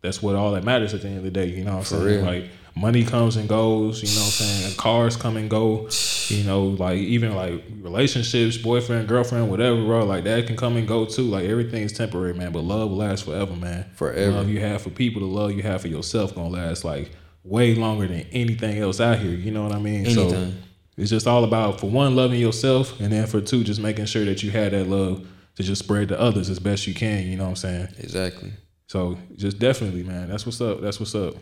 [0.01, 1.47] that's what all that matters at the end of the day.
[1.47, 2.03] You know what I'm saying?
[2.03, 2.21] real.
[2.23, 4.75] Like money comes and goes, you know what I'm saying?
[4.75, 5.89] Cars come and go.
[6.29, 10.05] You know, like even like relationships, boyfriend, girlfriend, whatever, bro.
[10.05, 11.23] Like that can come and go too.
[11.23, 12.51] Like everything's temporary, man.
[12.51, 13.85] But love lasts forever, man.
[13.95, 14.31] Forever.
[14.33, 17.11] Love you have for people, the love you have for yourself gonna last like
[17.43, 19.31] way longer than anything else out here.
[19.31, 20.05] You know what I mean?
[20.09, 20.51] So
[20.97, 24.25] it's just all about for one loving yourself, and then for two just making sure
[24.25, 27.25] that you have that love to just spread to others as best you can.
[27.27, 27.87] You know what I'm saying?
[27.99, 28.51] Exactly.
[28.87, 30.29] So just definitely, man.
[30.29, 30.81] That's what's up.
[30.81, 31.35] That's what's up.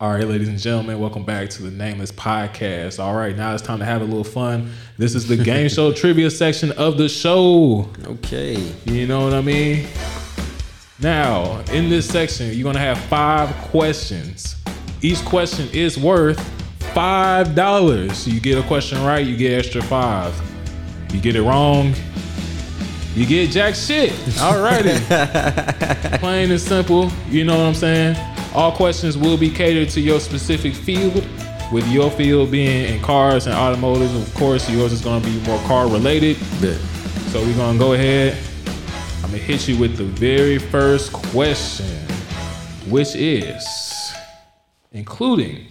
[0.00, 2.98] All right, ladies and gentlemen, welcome back to the Nameless Podcast.
[2.98, 4.72] All right, now it's time to have a little fun.
[4.96, 7.86] This is the game show trivia section of the show.
[8.06, 8.54] Okay.
[8.86, 9.86] You know what I mean?
[11.00, 14.56] Now, in this section, you're gonna have five questions.
[15.02, 16.40] Each question is worth
[16.94, 18.16] five dollars.
[18.16, 20.34] So you get a question right, you get extra five.
[21.12, 21.92] You get it wrong,
[23.14, 24.14] you get jack shit.
[24.40, 24.98] All righty.
[26.20, 27.10] Plain and simple.
[27.28, 28.29] You know what I'm saying?
[28.52, 31.24] All questions will be catered to your specific field.
[31.70, 35.60] With your field being in cars and automotive, of course, yours is gonna be more
[35.68, 36.36] car related.
[36.60, 36.80] Bet.
[37.30, 38.36] So we're gonna go ahead.
[39.22, 41.86] I'm gonna hit you with the very first question,
[42.88, 44.12] which is
[44.90, 45.68] including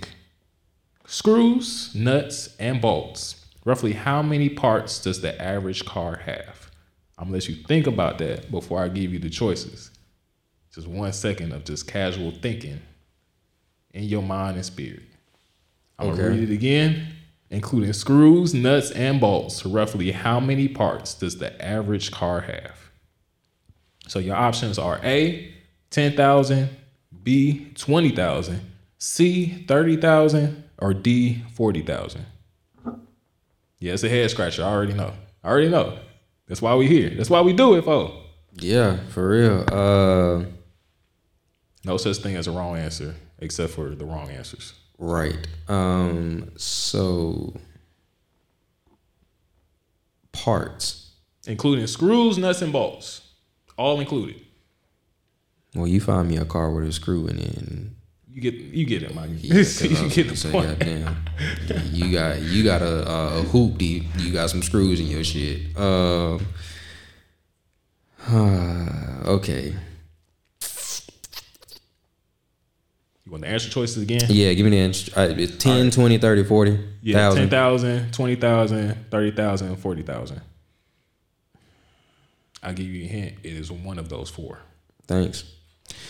[1.06, 3.46] screws, nuts, and bolts.
[3.65, 6.72] Roughly how many parts does the average car have?
[7.18, 9.88] I'm gonna let you think about that before I give you the choices.
[10.80, 12.80] Just one second of just casual thinking
[13.94, 15.04] in your mind and spirit.
[15.98, 17.15] I'm gonna read it again.
[17.50, 22.78] Including screws, nuts, and bolts, roughly how many parts does the average car have?
[24.08, 25.54] So your options are A,
[25.89, 26.70] 10,000,
[27.24, 28.62] B, 20,000,
[29.00, 32.26] C, 30,000, or D, 40,000.
[33.80, 34.63] Yeah, it's a head scratcher.
[34.63, 35.12] I already know.
[35.44, 36.00] I already know.
[36.48, 37.10] That's why we here.
[37.10, 38.15] That's why we do it, folks.
[38.54, 39.65] Yeah, for real.
[39.68, 40.46] Uh,
[41.89, 44.73] No such thing as a wrong answer, except for the wrong answers.
[44.99, 45.47] right.
[45.67, 47.56] Um, so
[50.32, 51.13] parts.
[51.47, 53.21] Including screws, nuts, and bolts.
[53.75, 54.39] All included.
[55.73, 57.95] Well, you find me a car with a screw in it, and
[58.32, 59.32] You get you get it, Mike.
[59.38, 60.78] yeah, you get the say, point.
[60.78, 61.25] goddamn,
[61.91, 64.04] you got you got a, a, hoop deep.
[64.17, 65.75] You got some screws in your shit.
[65.75, 66.45] Um,
[69.25, 69.73] okay.
[73.30, 74.22] You want the answer choices again?
[74.28, 76.72] Yeah, give me the inst- uh, it's 10, 20, 30, 40,
[77.04, 77.42] Yeah, 10,000.
[77.50, 80.42] 10,000, 20,000, 30,000, 40,000.
[82.63, 83.36] I'll give you a hint.
[83.44, 84.58] It is one of those four.
[85.06, 85.44] Thanks.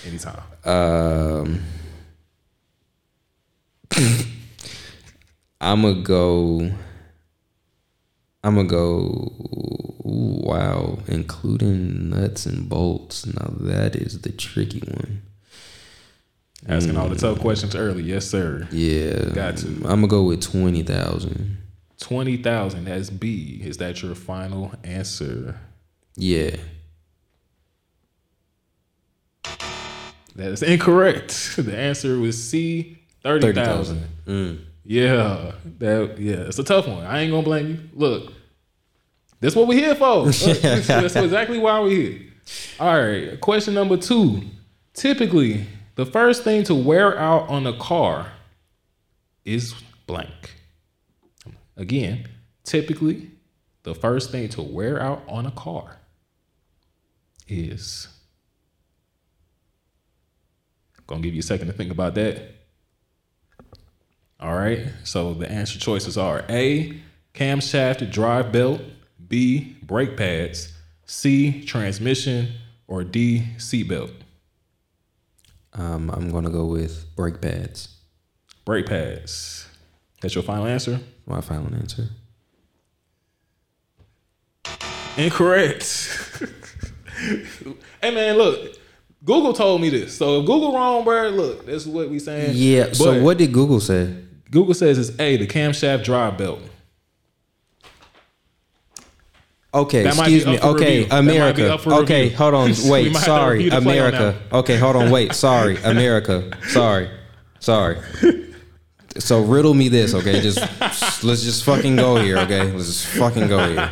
[0.07, 0.41] Anytime.
[0.63, 1.61] Um,
[5.59, 6.71] I'm gonna go.
[8.45, 9.33] I'm gonna go.
[10.05, 13.25] Ooh, wow, including nuts and bolts.
[13.25, 15.23] Now that is the tricky one.
[16.69, 18.03] Asking all the tough questions early.
[18.03, 18.67] Yes, sir.
[18.71, 19.29] Yeah.
[19.33, 19.67] Got to.
[19.67, 21.57] I'm gonna go with twenty thousand.
[21.99, 22.85] 20,000.
[22.85, 23.61] That's B.
[23.61, 25.59] Is that your final answer?
[26.15, 26.55] Yeah.
[30.35, 31.55] That is incorrect.
[31.57, 34.03] The answer was C, 30,000.
[34.25, 34.59] Mm.
[34.85, 35.51] Yeah.
[35.79, 37.05] That yeah, it's a tough one.
[37.05, 37.79] I ain't gonna blame you.
[37.93, 38.31] Look,
[39.41, 40.15] that's what we're here for.
[40.23, 42.21] Look, that's exactly why we're here.
[42.79, 43.39] All right.
[43.41, 44.41] Question number two.
[44.93, 45.65] Typically,
[45.99, 48.31] the first thing to wear out on a car
[49.43, 49.75] is
[50.07, 50.55] blank.
[51.75, 52.25] Again,
[52.63, 53.31] typically,
[53.83, 55.97] the first thing to wear out on a car
[57.49, 58.07] is.
[61.05, 62.55] Gonna give you a second to think about that.
[64.39, 64.87] All right.
[65.03, 66.97] So the answer choices are A,
[67.33, 68.79] camshaft drive belt,
[69.27, 70.71] B, brake pads,
[71.05, 72.53] C, transmission,
[72.87, 74.13] or D, seatbelt.
[75.79, 77.87] Um, I'm gonna go with brake pads.
[78.65, 79.65] Brake pads.
[80.21, 80.99] That's your final answer?
[81.25, 82.09] My final answer.
[85.15, 86.43] Incorrect.
[88.01, 88.75] hey man, look.
[89.23, 90.17] Google told me this.
[90.17, 92.51] So if Google wrong, bro, look, this is what we saying.
[92.55, 92.91] Yeah.
[92.91, 94.13] so But what did Google say?
[94.51, 96.59] Google says it's A, the camshaft drive belt.
[99.71, 100.59] Okay, That excuse me.
[100.59, 101.09] Okay, review.
[101.09, 101.89] That might be America.
[101.91, 102.37] Okay, review.
[102.37, 102.69] hold on.
[102.85, 104.41] Wait, might have to sorry, America.
[104.51, 105.11] Okay, hold on.
[105.11, 106.51] Wait, sorry, America.
[106.69, 107.09] Sorry,
[107.59, 107.97] sorry.
[109.17, 110.41] So riddle me this, okay?
[110.41, 110.59] Just
[111.23, 112.71] let's just fucking go here, okay?
[112.71, 113.91] Let's just fucking go here.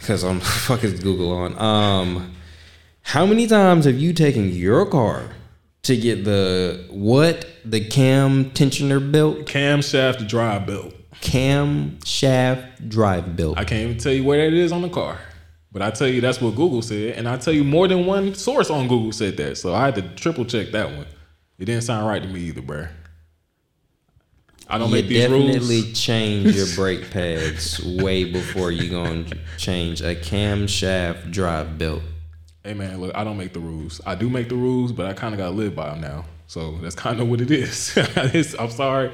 [0.00, 1.58] Cause I'm fucking Google on.
[1.58, 2.34] Um,
[3.02, 5.30] how many times have you taken your car
[5.84, 10.94] to get the what the cam tensioner belt, Camshaft drive belt.
[11.20, 13.58] Cam shaft drive belt?
[13.58, 15.18] I can't even tell you where that is on the car.
[15.72, 17.16] But I tell you that's what Google said.
[17.16, 19.58] And I tell you more than one source on Google said that.
[19.58, 21.06] So I had to triple check that one.
[21.58, 22.88] It didn't sound right to me either, bruh.
[24.68, 26.00] I don't you make these definitely rules.
[26.00, 29.26] change your brake pads way before you gonna
[29.58, 32.02] change a camshaft drive belt.
[32.62, 34.00] Hey man, look, I don't make the rules.
[34.06, 36.24] I do make the rules, but I kind of gotta live by them now.
[36.46, 37.96] So that's kind of what it is.
[38.58, 39.12] I'm sorry.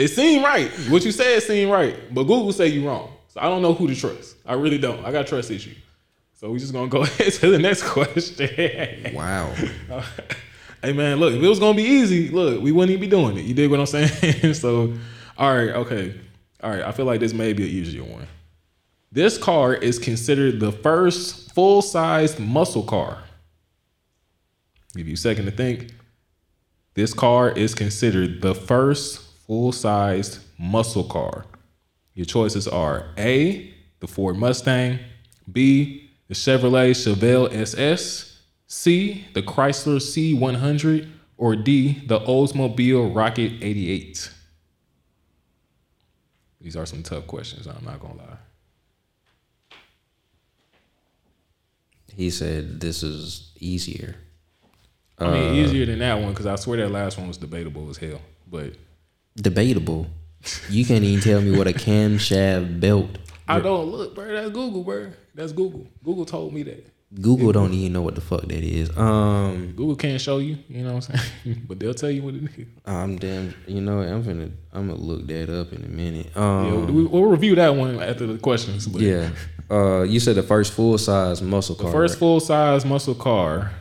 [0.00, 0.70] It seemed right.
[0.88, 3.12] What you said seemed right, but Google say you wrong.
[3.28, 4.34] So I don't know who to trust.
[4.46, 5.04] I really don't.
[5.04, 5.74] I got trust issue.
[6.32, 9.14] So we just gonna go ahead to the next question.
[9.14, 9.52] Wow.
[10.82, 13.36] hey man, look, if it was gonna be easy, look, we wouldn't even be doing
[13.36, 13.42] it.
[13.42, 14.54] You dig what I'm saying?
[14.54, 14.94] so,
[15.36, 16.18] all right, okay,
[16.62, 16.82] all right.
[16.82, 18.26] I feel like this may be an easier one.
[19.12, 23.18] This car is considered the first full-sized muscle car.
[24.94, 25.92] Give you a second to think.
[26.94, 31.44] This car is considered the first full-sized muscle car.
[32.14, 35.00] Your choices are A, the Ford Mustang,
[35.50, 44.30] B, the Chevrolet Chevelle SS, C, the Chrysler C100, or D, the Oldsmobile Rocket 88.
[46.60, 48.38] These are some tough questions, I'm not gonna lie.
[52.14, 54.14] He said this is easier.
[55.18, 57.90] I mean, uh, easier than that one because I swear that last one was debatable
[57.90, 58.20] as hell.
[58.48, 58.74] But
[59.36, 60.06] Debatable.
[60.68, 63.18] You can't even tell me what a camshaft belt.
[63.46, 64.32] I don't look, bro.
[64.32, 65.12] That's Google, bro.
[65.34, 65.86] That's Google.
[66.04, 66.86] Google told me that.
[67.20, 68.96] Google don't even know what the fuck that is.
[68.96, 71.62] Um, Google can't show you, you know what I'm saying?
[71.68, 72.66] but they'll tell you what it is.
[72.86, 73.52] I'm damn.
[73.66, 76.28] You know, I'm gonna I'm gonna look that up in a minute.
[76.36, 78.86] Yeah, Um, we, we'll review that one after the questions.
[78.86, 79.30] But yeah.
[79.68, 81.92] Uh, you said the first full size muscle The car.
[81.92, 82.18] first right?
[82.20, 83.72] full size muscle car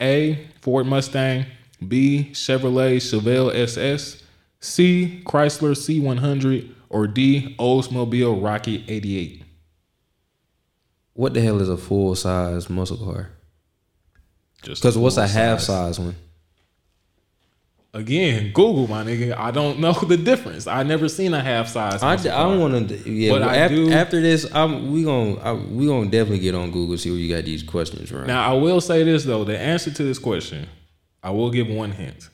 [0.00, 1.44] A, Ford Mustang,
[1.86, 4.21] B, Chevrolet Chevelle SS,
[4.62, 9.42] C, Chrysler C100, or D, Oldsmobile Rocket 88.
[11.14, 13.30] What the hell is a full size muscle car?
[14.62, 15.98] Just Because what's a half size.
[15.98, 16.14] one?
[17.94, 19.36] Again, Google, my nigga.
[19.36, 20.66] I don't know the difference.
[20.66, 22.02] I never seen a half size.
[22.02, 23.10] I, I want to.
[23.10, 26.70] Yeah, But after, do- after this, I'm we gonna I, we gonna definitely get on
[26.70, 28.26] Google see where you got these questions from.
[28.28, 30.68] Now I will say this though: the answer to this question,
[31.22, 32.30] I will give one hint.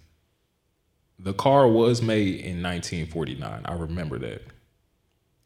[1.18, 3.62] The car was made in 1949.
[3.64, 4.42] I remember that,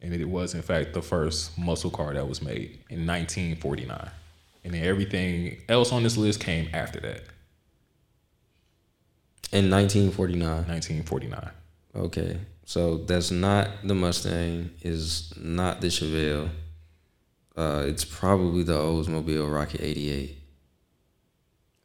[0.01, 4.09] and it was in fact the first muscle car that was made in 1949.
[4.63, 7.23] And then everything else on this list came after that,
[9.51, 10.47] In 1949.
[10.67, 11.51] 1949.
[11.95, 14.69] Okay, so that's not the Mustang.
[14.81, 16.49] Is not the Chevelle.
[17.55, 20.29] Uh, it's probably the Oldsmobile Rocket 88.
[20.29, 20.37] Is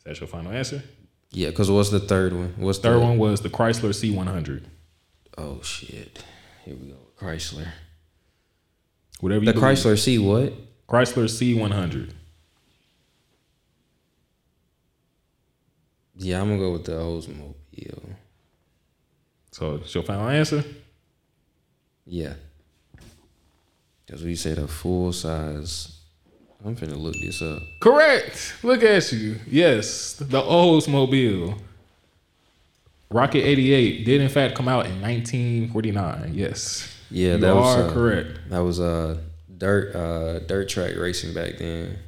[0.05, 0.82] that your final answer?
[1.31, 2.55] Yeah, because what's the third one?
[2.57, 4.64] What's Third the, one was the Chrysler C100.
[5.37, 6.24] Oh shit!
[6.64, 6.97] Here we go.
[7.20, 7.68] Chrysler.
[9.20, 9.79] Whatever The believe.
[9.79, 10.53] Chrysler C what?
[10.89, 12.12] Chrysler C100.
[16.16, 18.14] Yeah, I'm gonna go with the Oldsmobile.
[19.53, 20.64] So it's your final answer?
[22.07, 22.35] Yeah.
[24.07, 25.97] Because we said a full size.
[26.65, 27.63] I'm finna look this up.
[27.81, 28.57] Correct.
[28.63, 29.37] Look at you.
[29.47, 31.59] Yes, the Oldsmobile.
[33.11, 36.33] Rocket 88 did in fact come out in 1949.
[36.35, 36.95] Yes.
[37.11, 38.39] Yeah, you that was are uh, correct.
[38.51, 39.19] That was uh
[39.57, 41.99] dirt uh dirt track racing back then.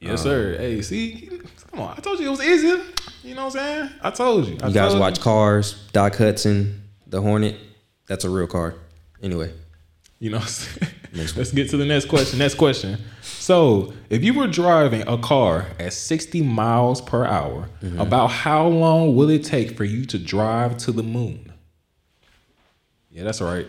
[0.00, 0.56] Yes, sir.
[0.56, 1.28] Hey, see,
[1.70, 1.94] come on.
[1.96, 2.82] I told you it was easier.
[3.22, 3.90] You know what I'm saying?
[4.02, 4.58] I told you.
[4.62, 7.56] I You guys watch Cars, Doc Hudson, the Hornet.
[8.06, 8.74] That's a real car.
[9.22, 9.52] Anyway,
[10.18, 10.92] You know, what I'm saying?
[11.18, 12.38] Let's get to the next question.
[12.38, 12.98] Next question.
[13.22, 18.00] So, if you were driving a car at 60 miles per hour, Mm-hmm.
[18.00, 21.52] about how long will it take for you to drive to the moon?
[23.10, 23.66] Yeah, that's right.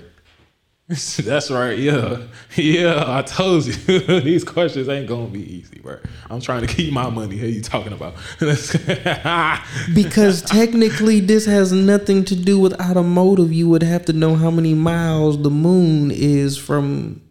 [0.89, 1.77] that's right.
[1.77, 2.23] Yeah,
[2.55, 3.03] yeah.
[3.05, 3.73] I told you
[4.21, 5.97] these questions ain't gonna be easy, bro.
[6.31, 7.37] I'm trying to keep my money.
[7.37, 8.15] Who you talking about?
[9.93, 13.53] because technically this has nothing to do with automotive.
[13.53, 17.21] You would have to know how many miles the moon is from.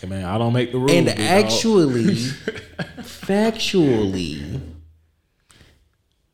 [0.00, 0.92] Hey, man, I don't make the rules.
[0.92, 2.04] And actually,
[3.00, 4.60] factually,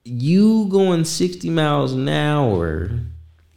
[0.04, 2.90] you going 60 miles an hour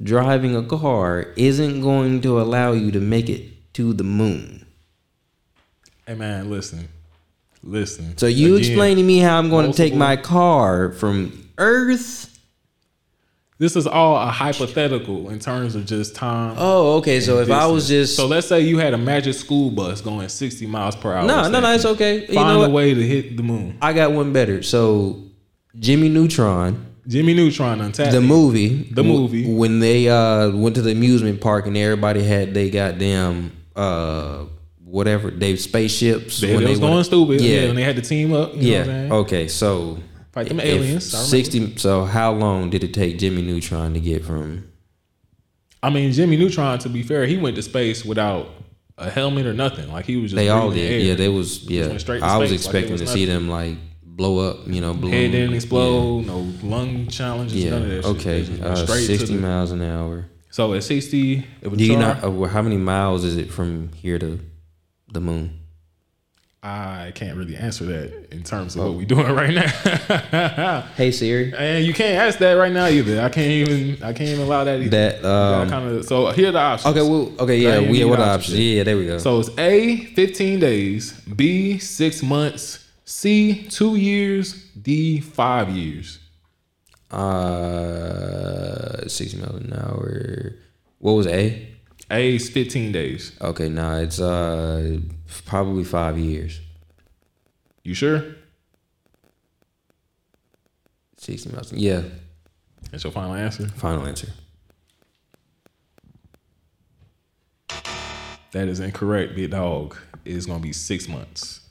[0.02, 4.66] driving a car isn't going to allow you to make it to the moon.
[6.06, 6.88] hey man, listen,
[7.64, 8.18] listen.
[8.18, 12.37] So you Again, explain to me how I'm going to take my car from Earth.
[13.60, 16.56] This is all a hypothetical in terms of just time.
[16.60, 17.20] Oh, okay.
[17.20, 20.30] So if I was just so let's say you had a magic school bus going
[20.30, 21.26] 60 miles per hour.
[21.26, 22.22] no, no, no, it's okay.
[22.28, 23.78] You Find know a way to hit the moon.
[23.82, 24.62] I got one better.
[24.62, 25.24] So
[25.80, 28.12] Jimmy Neutron, Jimmy Neutron untapped.
[28.12, 29.52] the movie, The movie.
[29.52, 34.44] when they uh went to the amusement park and everybody had they goddamn uh
[34.84, 37.42] whatever they spaceships They, when they was went- going stupid.
[37.42, 37.62] Yeah.
[37.62, 38.56] Yeah, when they had to team up.
[38.56, 39.14] You Know what I'm yeah.
[39.16, 39.98] Okay, so
[40.38, 41.12] Fight them aliens.
[41.12, 41.76] Sixty.
[41.78, 44.68] So how long did it take Jimmy Neutron to get from?
[45.82, 46.78] I mean, Jimmy Neutron.
[46.80, 48.50] To be fair, he went to space without
[49.00, 49.92] a helmet or nothing.
[49.92, 50.36] Like he was just.
[50.36, 50.92] They all did.
[50.92, 51.00] air.
[51.00, 51.64] Yeah, they was.
[51.64, 54.48] Yeah, went straight to I was space like expecting was to see them like blow
[54.48, 54.68] up.
[54.68, 55.12] You know, balloon.
[55.14, 55.56] Head didn't Yeah.
[55.56, 56.28] explode.
[56.28, 57.56] No lung challenges.
[57.64, 57.72] Yeah.
[57.72, 58.04] None of that.
[58.22, 58.28] shit.
[58.46, 58.62] Okay.
[58.62, 60.26] Uh, straight Sixty the- miles an hour.
[60.52, 62.24] So at 60, it was Do you not?
[62.24, 64.40] Uh, how many miles is it from here to
[65.12, 65.60] the moon?
[66.68, 70.82] I can't really answer that in terms of what we're doing right now.
[70.98, 71.54] Hey Siri.
[71.58, 73.22] and you can't ask that right now either.
[73.22, 74.04] I can't even.
[74.04, 74.90] I can't even allow that either.
[74.90, 75.70] That um.
[75.70, 76.06] kind of.
[76.06, 76.98] So here are the options.
[76.98, 77.10] Okay.
[77.10, 77.32] Well.
[77.40, 77.58] Okay.
[77.58, 77.80] Yeah.
[77.80, 78.00] We.
[78.00, 78.60] need What options options?
[78.60, 78.84] Yeah.
[78.84, 79.18] There we go.
[79.18, 86.20] So it's A, 15 days, B, six months, C, two years, D, five years.
[87.10, 90.56] Uh, miles an hour.
[91.00, 91.76] What was A?
[92.12, 93.32] A is 15 days.
[93.40, 93.70] Okay.
[93.70, 94.00] Nah.
[94.00, 95.00] It's uh
[95.46, 96.60] probably five years.
[97.84, 98.24] You sure?
[101.18, 101.74] Sixty miles.
[101.74, 102.04] Yeah.
[102.92, 103.68] That's your final answer?
[103.70, 104.30] Final answer.
[108.52, 109.96] That is incorrect, big dog.
[110.26, 111.62] It's going to be six months.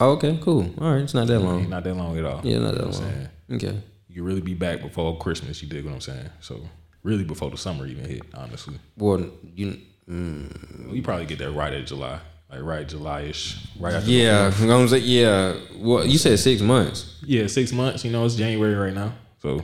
[0.00, 0.38] Oh, okay.
[0.42, 0.70] Cool.
[0.80, 1.02] All right.
[1.02, 1.68] It's not that long.
[1.68, 2.40] not that long at all.
[2.44, 2.58] Yeah.
[2.58, 2.92] Not that You know long.
[2.92, 3.28] saying?
[3.52, 3.80] Okay.
[4.08, 5.62] You really be back before Christmas.
[5.62, 6.28] You dig what I'm saying?
[6.40, 6.60] So
[7.02, 8.74] really before the summer even hit, honestly.
[8.96, 9.78] Well, you.
[10.08, 12.18] Mm, you probably get that right at July,
[12.52, 14.10] like right July-ish, right after.
[14.10, 14.52] yeah.
[14.60, 15.54] I'm gonna say yeah.
[15.76, 17.16] Well, you said six months.
[17.24, 18.04] yeah, six months.
[18.04, 19.62] You know, it's January right now, so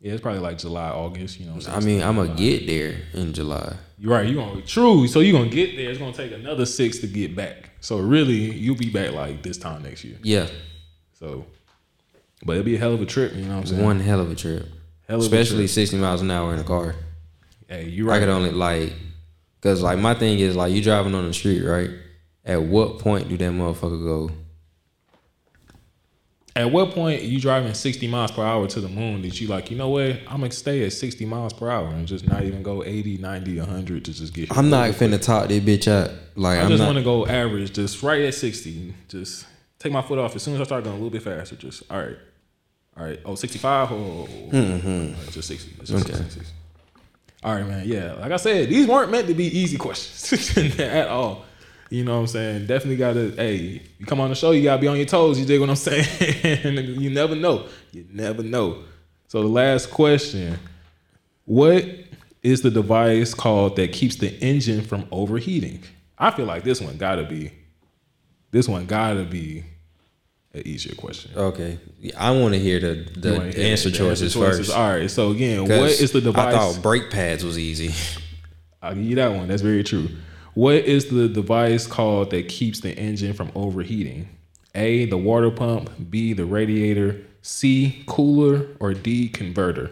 [0.00, 1.40] yeah, it's probably like July, August.
[1.40, 1.84] You know, I'm I saying?
[1.86, 3.74] mean, I'm gonna get there in July.
[3.98, 4.26] you're right.
[4.26, 5.06] You gonna true.
[5.08, 5.90] So you gonna get there.
[5.90, 7.70] It's gonna take another six to get back.
[7.80, 10.16] So really, you'll be back like this time next year.
[10.22, 10.46] Yeah.
[11.18, 11.44] So,
[12.44, 13.34] but it'll be a hell of a trip.
[13.34, 13.82] You know what I'm saying?
[13.82, 14.66] One hell of a trip.
[15.08, 15.70] Hell of a Especially trip.
[15.70, 16.94] 60 miles an hour in a car.
[17.68, 18.16] Hey, you right.
[18.16, 18.92] I could only like,
[19.64, 21.90] cause like my thing is like you driving on the street, right?
[22.44, 24.30] At what point do that motherfucker go?
[26.56, 29.72] At what point you driving 60 miles per hour to the moon that you like,
[29.72, 30.20] you know what?
[30.28, 33.58] I'm gonna stay at 60 miles per hour and just not even go 80, 90,
[33.58, 34.56] 100 to just get.
[34.56, 36.12] I'm not finna talk this bitch out.
[36.36, 36.92] Like I I'm just not.
[36.92, 38.94] to go average, just right at 60.
[39.08, 39.46] Just
[39.80, 41.56] take my foot off as soon as I start going a little bit faster.
[41.56, 42.16] Just all right,
[42.96, 43.18] all right.
[43.24, 43.90] Oh, 65.
[43.90, 44.88] Oh, mm-hmm.
[44.88, 45.74] All right, just 60.
[45.84, 46.14] Just Okay.
[46.14, 46.40] 60.
[47.44, 47.86] All right, man.
[47.86, 51.44] Yeah, like I said, these weren't meant to be easy questions at all.
[51.90, 52.66] You know what I'm saying?
[52.66, 53.34] Definitely gotta.
[53.36, 55.38] Hey, you come on the show, you gotta be on your toes.
[55.38, 57.00] You dig what I'm saying?
[57.00, 57.66] you never know.
[57.92, 58.84] You never know.
[59.28, 60.58] So the last question:
[61.44, 61.84] What
[62.42, 65.82] is the device called that keeps the engine from overheating?
[66.18, 67.52] I feel like this one gotta be.
[68.52, 69.64] This one gotta be
[70.54, 71.32] an easier question.
[71.36, 71.78] okay,
[72.16, 74.70] I want to hear the the wanna hear answer the choices first.
[74.72, 75.10] All right.
[75.10, 76.54] So again, what 'Cause is the device?
[76.54, 77.92] I thought brake pads was easy.
[78.82, 79.48] I'll give you that one.
[79.48, 80.08] That's very true.
[80.54, 84.28] What is the device called that keeps the engine from overheating?
[84.76, 89.90] A, the water pump, B, the radiator, C cooler, or D converter?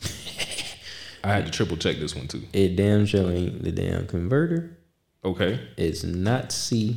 [1.24, 2.42] I had to triple check this one too.
[2.52, 4.76] It damn sure ain't the damn converter.
[5.24, 5.60] Okay.
[5.76, 6.96] It's not C.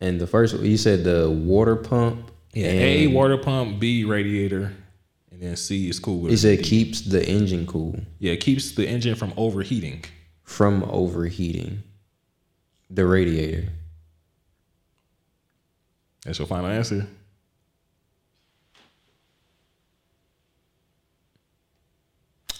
[0.00, 2.30] And the first you said the water pump.
[2.52, 2.68] Yeah.
[2.68, 4.72] A water pump, B radiator,
[5.30, 6.30] and then C is cooler.
[6.30, 10.04] It said keeps the engine cool yeah, it keeps the engine from overheating.
[10.42, 11.82] from overheating.
[12.90, 13.68] The radiator.
[16.24, 17.06] That's your final answer.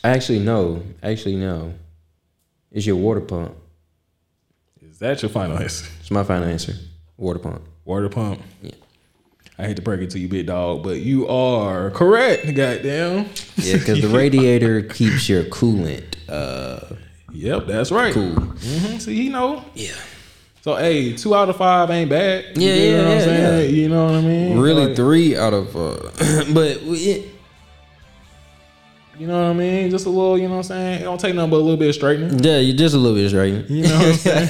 [0.04, 0.82] Actually, no.
[1.02, 1.74] Actually, no.
[2.70, 3.54] It's your water pump.
[4.82, 5.86] Is that your final answer?
[6.00, 6.74] It's my final answer.
[7.18, 7.62] Water pump.
[7.84, 8.40] Water pump.
[8.62, 8.70] Yeah.
[9.58, 12.44] I hate to break it to you, big dog, but you are correct.
[12.54, 13.28] Goddamn.
[13.56, 16.14] Yeah, because the radiator keeps your coolant.
[16.28, 16.94] Uh,
[17.30, 18.14] Yep, that's right.
[18.14, 18.30] Cool.
[18.34, 19.62] hmm See, he know.
[19.74, 19.92] yeah.
[20.62, 22.56] So, hey, two out of five ain't bad.
[22.56, 23.74] You Yeah, yeah, what I'm yeah, saying?
[23.74, 24.58] You know what I mean?
[24.58, 25.76] Really, Like, three out of.
[25.76, 25.96] Uh,
[26.54, 27.28] but it,
[29.18, 29.90] you know what I mean?
[29.90, 30.38] Just a little.
[30.38, 31.00] You know what I'm saying?
[31.02, 32.38] It don't take nothing but a little bit of straightening.
[32.42, 33.68] yeah, you're just a little bit straight.
[33.68, 34.48] You know what I'm saying?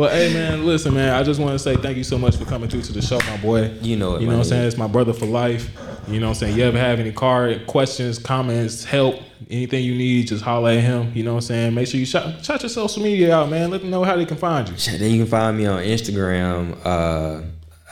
[0.00, 1.12] Well, hey man, listen, man.
[1.12, 3.18] I just want to say thank you so much for coming through to the show,
[3.18, 3.70] my boy.
[3.82, 4.66] You know it, You know what I'm saying?
[4.66, 5.68] It's my brother for life.
[6.08, 6.56] You know what I'm saying?
[6.56, 9.16] You ever have any car questions, comments, help,
[9.50, 11.12] anything you need, just holler at him.
[11.14, 11.74] You know what I'm saying?
[11.74, 13.70] Make sure you shout, shout your social media out, man.
[13.70, 14.74] Let them know how they can find you.
[14.74, 16.78] Then you can find me on Instagram.
[16.82, 17.42] Uh,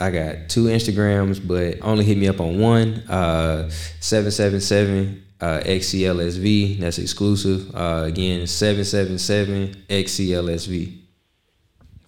[0.00, 3.02] I got two Instagrams, but only hit me up on one.
[3.06, 3.68] Uh,
[4.00, 6.80] seven seven seven uh, XCLSV.
[6.80, 7.76] That's exclusive.
[7.76, 11.07] Uh, again, seven seven seven XCLSV.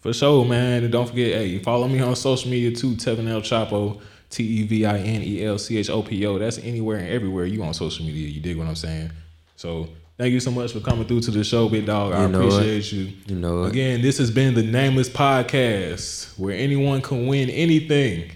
[0.00, 0.82] For sure, man.
[0.82, 4.62] And don't forget, hey, follow me on social media too, Tevin El Chopo, T E
[4.66, 6.38] V I N E L C H O P O.
[6.38, 8.28] That's anywhere and everywhere you on social media.
[8.28, 9.10] You dig what I'm saying?
[9.56, 12.14] So thank you so much for coming through to the show, big dog.
[12.14, 12.46] I You know it.
[12.46, 13.12] appreciate you.
[13.26, 13.70] You know it.
[13.72, 18.30] Again, this has been the Nameless Podcast, where anyone can win anything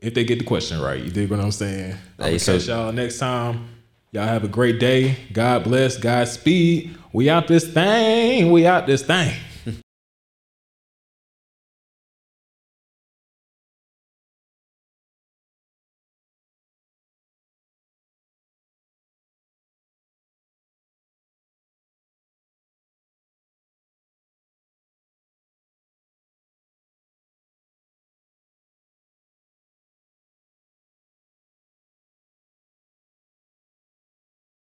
[0.00, 1.02] if they get the question right.
[1.02, 1.96] You dig what I'm saying?
[2.18, 3.68] I'm so- catch y'all next time.
[4.12, 5.16] Y'all have a great day.
[5.32, 5.96] God bless.
[5.96, 6.96] God speed.
[7.12, 8.50] We out this thing.
[8.50, 9.32] We out this thing.